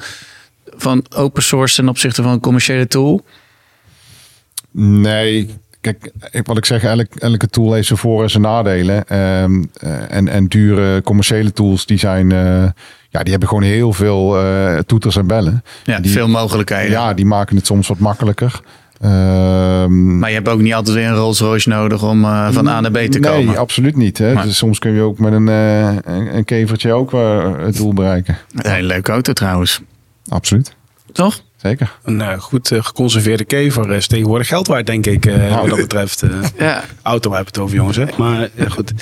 van 0.65 1.05
open 1.15 1.43
source 1.43 1.75
ten 1.75 1.89
opzichte 1.89 2.23
van 2.23 2.31
een 2.31 2.39
commerciële 2.39 2.87
tool? 2.87 3.25
Nee, 4.71 5.49
kijk, 5.81 6.11
wat 6.43 6.57
ik 6.57 6.65
zeg, 6.65 6.83
elk, 6.83 7.15
elke 7.15 7.47
tool 7.47 7.73
heeft 7.73 7.87
zijn 7.87 7.99
voor- 7.99 8.23
en 8.23 8.29
zijn 8.29 8.43
nadelen. 8.43 9.17
Um, 9.41 9.71
en, 10.09 10.27
en 10.27 10.47
dure 10.47 11.01
commerciële 11.01 11.51
tools, 11.51 11.85
die 11.85 11.97
zijn, 11.97 12.29
uh, 12.29 12.69
ja, 13.09 13.21
die 13.21 13.31
hebben 13.31 13.47
gewoon 13.47 13.63
heel 13.63 13.93
veel 13.93 14.43
uh, 14.43 14.77
toeters 14.79 15.15
en 15.15 15.27
bellen. 15.27 15.63
Ja, 15.83 15.99
die, 15.99 16.11
veel 16.11 16.27
mogelijkheden. 16.27 16.91
Ja, 16.91 17.13
die 17.13 17.25
maken 17.25 17.55
het 17.55 17.65
soms 17.65 17.87
wat 17.87 17.99
makkelijker. 17.99 18.61
Um, 19.05 20.19
maar 20.19 20.29
je 20.29 20.35
hebt 20.35 20.49
ook 20.49 20.61
niet 20.61 20.73
altijd 20.73 20.95
weer 20.95 21.07
een 21.07 21.15
Rolls 21.15 21.39
Royce 21.39 21.69
nodig 21.69 22.03
om 22.03 22.23
uh, 22.23 22.51
van 22.51 22.67
A 22.67 22.81
naar 22.81 22.91
B 22.91 22.97
te 22.97 23.19
komen. 23.19 23.45
Nee, 23.45 23.57
absoluut 23.57 23.95
niet. 23.95 24.17
Hè? 24.17 24.33
Dus 24.33 24.57
soms 24.57 24.79
kun 24.79 24.91
je 24.91 25.01
ook 25.01 25.19
met 25.19 25.33
een, 25.33 25.47
uh, 25.47 25.95
een 26.35 26.45
kevertje 26.45 26.93
ook 26.93 27.13
uh, 27.13 27.51
het 27.57 27.77
doel 27.77 27.93
bereiken. 27.93 28.37
Een 28.55 28.71
hele 28.71 28.87
leuke 28.87 29.11
auto 29.11 29.33
trouwens. 29.33 29.81
Absoluut. 30.27 30.75
Toch? 31.11 31.41
Zeker. 31.55 31.91
Een 32.03 32.39
goed 32.39 32.71
geconserveerde 32.73 33.45
kever 33.45 33.91
is 33.91 34.07
tegenwoordig 34.07 34.47
geld 34.47 34.67
waard, 34.67 34.85
denk 34.85 35.05
ik. 35.05 35.25
Nou. 35.25 35.49
Wat 35.49 35.69
dat 35.69 35.77
betreft. 35.77 36.23
ja. 36.57 36.83
Auto 37.01 37.33
heb 37.33 37.45
het 37.45 37.57
over, 37.57 37.75
jongens. 37.75 37.97
Hè? 37.97 38.05
Maar 38.17 38.49
goed. 38.69 38.93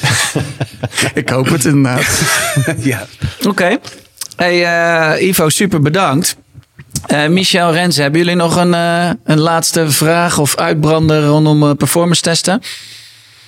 ik 1.14 1.30
hoop 1.30 1.50
het 1.50 1.66
inderdaad. 1.66 2.22
ja. 2.78 3.06
Oké. 3.38 3.48
Okay. 3.48 3.80
Hey 4.36 5.28
Ivo, 5.28 5.50
super 5.50 5.82
bedankt. 5.82 6.38
Uh, 7.12 7.28
Michel 7.28 7.72
Rens, 7.72 7.98
hebben 7.98 8.20
jullie 8.20 8.36
nog 8.36 8.56
een, 8.56 8.74
uh, 8.74 9.10
een 9.24 9.40
laatste 9.40 9.92
vraag 9.92 10.40
of 10.40 10.56
uitbrander 10.56 11.26
rondom 11.26 11.64
uh, 11.64 11.72
performance 11.78 12.22
testen? 12.22 12.62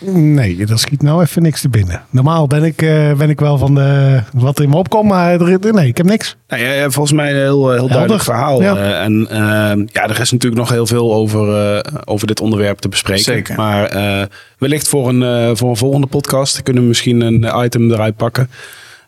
Nee, 0.09 0.65
dat 0.65 0.79
schiet 0.79 1.01
nou 1.01 1.21
even 1.21 1.41
niks 1.41 1.61
te 1.61 1.69
binnen. 1.69 2.03
Normaal 2.09 2.47
ben 2.47 2.63
ik, 2.63 2.75
ben 3.17 3.29
ik 3.29 3.39
wel 3.39 3.57
van 3.57 3.75
de, 3.75 4.21
wat 4.33 4.59
in 4.59 4.69
me 4.69 4.75
opkomt, 4.75 5.09
maar 5.09 5.59
nee, 5.59 5.87
ik 5.87 5.97
heb 5.97 6.05
niks. 6.05 6.35
Nou, 6.47 6.63
ja, 6.63 6.89
volgens 6.89 7.15
mij 7.15 7.29
een 7.29 7.35
heel, 7.35 7.71
heel 7.71 7.87
duidelijk 7.87 8.23
verhaal. 8.23 8.61
Ja. 8.61 9.01
en 9.01 9.27
ja, 9.91 10.03
er 10.03 10.19
is 10.19 10.31
natuurlijk 10.31 10.61
nog 10.61 10.69
heel 10.69 10.87
veel 10.87 11.13
over, 11.13 11.83
over 12.05 12.27
dit 12.27 12.41
onderwerp 12.41 12.79
te 12.79 12.89
bespreken. 12.89 13.23
Zeker. 13.23 13.55
Maar 13.55 13.89
wellicht 14.57 14.87
voor 14.87 15.09
een, 15.09 15.57
voor 15.57 15.69
een 15.69 15.77
volgende 15.77 16.07
podcast 16.07 16.63
kunnen 16.63 16.81
we 16.81 16.87
misschien 16.87 17.21
een 17.21 17.63
item 17.63 17.91
eruit 17.91 18.15
pakken. 18.15 18.49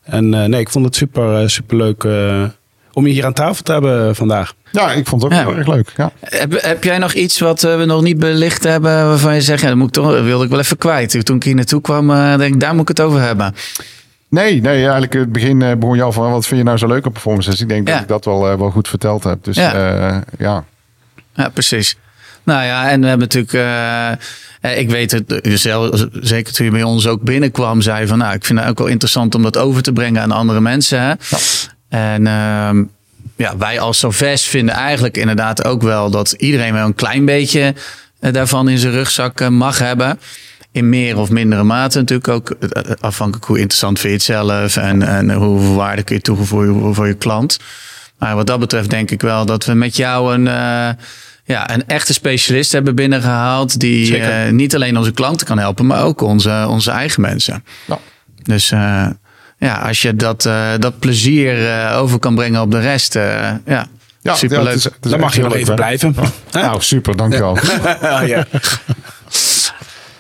En 0.04 0.30
nee, 0.30 0.60
ik 0.60 0.70
vond 0.70 0.86
het 0.86 0.96
super, 0.96 1.50
super 1.50 1.78
leuk 1.78 2.08
om 2.98 3.08
je 3.08 3.14
hier 3.14 3.26
aan 3.26 3.34
tafel 3.34 3.64
te 3.64 3.72
hebben 3.72 4.16
vandaag. 4.16 4.54
Ja, 4.72 4.92
ik 4.92 5.08
vond 5.08 5.22
het 5.22 5.32
ook 5.32 5.38
ja. 5.38 5.46
heel 5.46 5.58
erg 5.58 5.68
leuk. 5.68 5.94
Ja. 5.98 6.12
Heb, 6.20 6.62
heb 6.62 6.84
jij 6.84 6.98
nog 6.98 7.14
iets 7.14 7.40
wat 7.40 7.62
we 7.62 7.84
nog 7.86 8.02
niet 8.02 8.20
belicht 8.20 8.64
hebben 8.64 9.08
waarvan 9.08 9.34
je 9.34 9.42
zegt, 9.42 9.62
ja, 9.62 9.68
dat 9.68 9.78
moet 9.78 9.88
ik 9.88 9.94
toch, 9.94 10.22
wilde 10.22 10.44
ik 10.44 10.50
wel 10.50 10.60
even 10.60 10.78
kwijt. 10.78 11.26
Toen 11.26 11.36
ik 11.36 11.44
hier 11.44 11.56
naartoe 11.56 11.82
kwam, 11.82 12.08
denk 12.38 12.54
ik, 12.54 12.60
daar 12.60 12.74
moet 12.74 12.90
ik 12.90 12.98
het 12.98 13.02
over 13.02 13.22
hebben. 13.22 13.56
Nee, 14.30 14.62
nee, 14.62 14.82
eigenlijk 14.82 15.14
het 15.14 15.32
begin 15.32 15.80
begon 15.80 15.96
je 15.96 16.02
al 16.02 16.12
van 16.12 16.32
wat 16.32 16.46
vind 16.46 16.60
je 16.60 16.66
nou 16.66 16.78
zo 16.78 16.88
leuk 16.88 17.06
op 17.06 17.14
performances. 17.14 17.62
Ik 17.62 17.70
denk 17.70 17.88
ja. 17.88 17.94
dat 17.94 18.02
ik 18.02 18.08
dat 18.08 18.26
wel, 18.26 18.58
wel 18.58 18.70
goed 18.70 18.88
verteld 18.88 19.24
heb. 19.24 19.44
Dus 19.44 19.56
ja, 19.56 19.76
uh, 19.76 20.22
ja. 20.38 20.64
ja 21.34 21.50
precies. 21.50 21.96
Nou 22.44 22.64
ja, 22.64 22.90
en 22.90 23.02
we 23.02 23.08
hebben 23.08 23.28
natuurlijk. 23.28 23.54
Uh, 24.62 24.78
ik 24.80 24.90
weet 24.90 25.12
het 25.12 25.42
zelf, 25.44 26.06
zeker 26.12 26.54
toen 26.54 26.66
je 26.66 26.72
bij 26.72 26.84
ons 26.84 27.08
ook 27.08 27.22
binnenkwam, 27.22 27.82
zei 27.82 28.08
van 28.08 28.18
nou, 28.18 28.34
ik 28.34 28.46
vind 28.46 28.60
het 28.60 28.68
ook 28.70 28.78
wel 28.78 28.88
interessant 28.88 29.36
om 29.36 29.44
dat 29.44 29.58
over 29.58 29.82
te 29.82 29.94
brengen 29.94 30.22
aan 30.22 30.32
andere 30.32 30.62
mensen. 30.62 31.02
Hè? 31.02 31.14
En 31.90 32.22
uh, 32.22 32.70
ja, 33.36 33.58
wij 33.58 33.80
als 33.80 34.00
Sovest 34.00 34.46
vinden 34.46 34.76
eigenlijk 34.76 35.18
inderdaad 35.18 35.66
ook 35.66 35.82
wel 35.82 36.10
dat 36.10 36.32
iedereen 36.32 36.74
wel 36.74 36.86
een 36.86 36.96
klein 36.96 37.26
beetje 37.26 37.74
daarvan 38.20 38.70
in 38.70 38.78
zijn 38.78 38.94
rugzak 38.94 39.50
mag 39.50 39.80
hebben 39.80 40.20
in 40.78 40.90
meer 40.90 41.18
of 41.18 41.30
mindere 41.30 41.64
mate 41.64 41.98
natuurlijk 41.98 42.28
ook 42.28 42.58
afhankelijk 43.00 43.46
hoe 43.46 43.60
interessant 43.60 44.00
vind 44.00 44.26
je 44.26 44.34
het 44.34 44.48
zelf 44.48 44.78
en, 44.78 45.02
en 45.02 45.34
hoeveel 45.34 45.76
waarde 45.76 46.04
kun 46.04 46.16
je 46.16 46.22
toevoegen 46.22 46.96
voor 46.96 47.08
je 47.08 47.14
klant. 47.14 47.60
Maar 48.18 48.36
wat 48.36 48.48
dat 48.48 48.60
betreft 48.60 48.90
denk 48.90 49.12
ik 49.12 49.22
wel 49.22 49.46
dat 49.46 49.66
we 49.66 49.74
met 49.74 49.96
jou 49.96 50.34
een, 50.34 50.46
uh, 50.46 50.90
ja, 51.44 51.74
een 51.74 51.88
echte 51.88 52.14
specialist 52.14 52.72
hebben 52.72 52.96
binnengehaald. 52.96 53.80
Die 53.80 54.18
uh, 54.18 54.50
niet 54.50 54.76
alleen 54.76 54.98
onze 54.98 55.12
klanten 55.12 55.48
kan 55.48 55.58
helpen, 55.58 55.86
maar 55.86 56.04
ook 56.04 56.22
onze, 56.22 56.66
onze 56.70 56.92
eigen 56.92 57.22
mensen. 57.22 57.64
Ja. 57.86 58.00
Dus 58.44 58.72
uh, 58.72 59.08
ja, 59.58 59.76
als 59.76 60.02
je 60.02 60.16
dat, 60.16 60.42
dat 60.80 61.00
plezier 61.00 61.90
over 61.94 62.20
kan 62.20 62.36
brengen 62.36 62.62
op 62.62 62.72
de 62.72 62.80
rest. 62.80 63.14
ja, 63.14 63.88
ja, 64.22 64.36
superleuk. 64.36 64.80
Ja, 64.80 64.90
Dan 65.00 65.20
mag 65.20 65.36
je 65.36 65.42
wel 65.42 65.56
even 65.56 65.76
blijven. 65.76 66.16
Nou, 66.52 66.82
super, 66.82 67.16
dankjewel. 67.16 67.58
ja. 68.26 68.46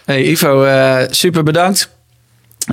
Hey 0.06 0.24
Ivo, 0.24 0.68
super 1.10 1.44
bedankt. 1.44 1.90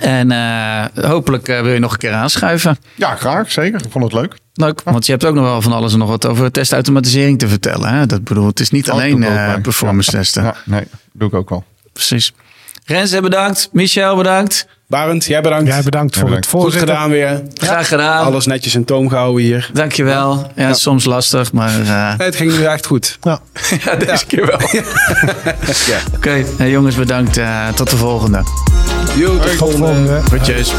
En 0.01 0.33
uh, 0.33 0.85
hopelijk 1.11 1.49
uh, 1.49 1.61
wil 1.61 1.73
je 1.73 1.79
nog 1.79 1.93
een 1.93 1.99
keer 1.99 2.13
aanschuiven. 2.13 2.79
Ja, 2.95 3.15
graag. 3.15 3.53
Zeker. 3.53 3.85
Ik 3.85 3.91
vond 3.91 4.05
het 4.05 4.13
leuk. 4.13 4.35
Leuk, 4.55 4.83
want 4.83 5.07
je 5.07 5.13
hebt 5.13 5.25
ook 5.25 5.35
nog 5.35 5.45
wel 5.45 5.63
van 5.63 5.73
alles 5.73 5.93
en 5.93 5.99
nog 5.99 6.09
wat 6.09 6.27
over 6.27 6.51
testautomatisering 6.51 7.39
te 7.39 7.49
vertellen. 7.49 7.89
Hè? 7.89 8.07
Dat 8.07 8.25
bedoel, 8.25 8.47
het 8.47 8.61
is 8.61 8.71
niet 8.71 8.89
oh, 8.89 8.95
alleen 8.95 9.23
uh, 9.23 9.55
performance 9.63 10.11
testen. 10.11 10.43
Ja, 10.43 10.55
nee, 10.65 10.85
doe 11.13 11.29
ik 11.29 11.35
ook 11.35 11.49
wel. 11.49 11.65
Precies. 11.93 12.33
Renze 12.85 13.21
bedankt. 13.21 13.69
Michel 13.73 14.17
bedankt. 14.17 14.67
Barend, 14.87 15.25
jij 15.25 15.41
bedankt. 15.41 15.69
Jij 15.69 15.83
bedankt 15.83 16.17
voor 16.17 16.31
het 16.31 16.47
voorzitten. 16.47 16.81
Goed 16.81 16.89
gedaan 16.89 17.11
weer. 17.11 17.43
Graag 17.55 17.89
gedaan. 17.89 18.25
Alles 18.25 18.47
netjes 18.47 18.75
in 18.75 18.85
toom 18.85 19.09
gehouden 19.09 19.43
hier. 19.43 19.71
Dankjewel. 19.73 20.51
Ja, 20.55 20.69
ja. 20.69 20.75
soms 20.75 21.05
lastig, 21.05 21.53
maar... 21.53 21.81
Uh... 21.81 22.17
Nee, 22.19 22.27
het 22.27 22.37
ging 22.37 22.59
nu 22.59 22.65
echt 22.65 22.87
goed. 22.87 23.19
Ja, 23.23 23.41
ja 23.85 23.95
deze 23.95 24.27
keer 24.27 24.47
wel. 24.47 24.61
ja. 25.87 25.99
Oké, 26.17 26.45
okay. 26.55 26.71
jongens 26.71 26.97
bedankt. 26.97 27.39
Uh, 27.39 27.69
tot 27.69 27.91
de 27.91 27.97
volgende. 27.97 28.43
Jo, 29.17 29.39
tot 29.39 29.43
de 29.43 29.57
volgende. 29.57 30.21
Groetjes. 30.25 30.73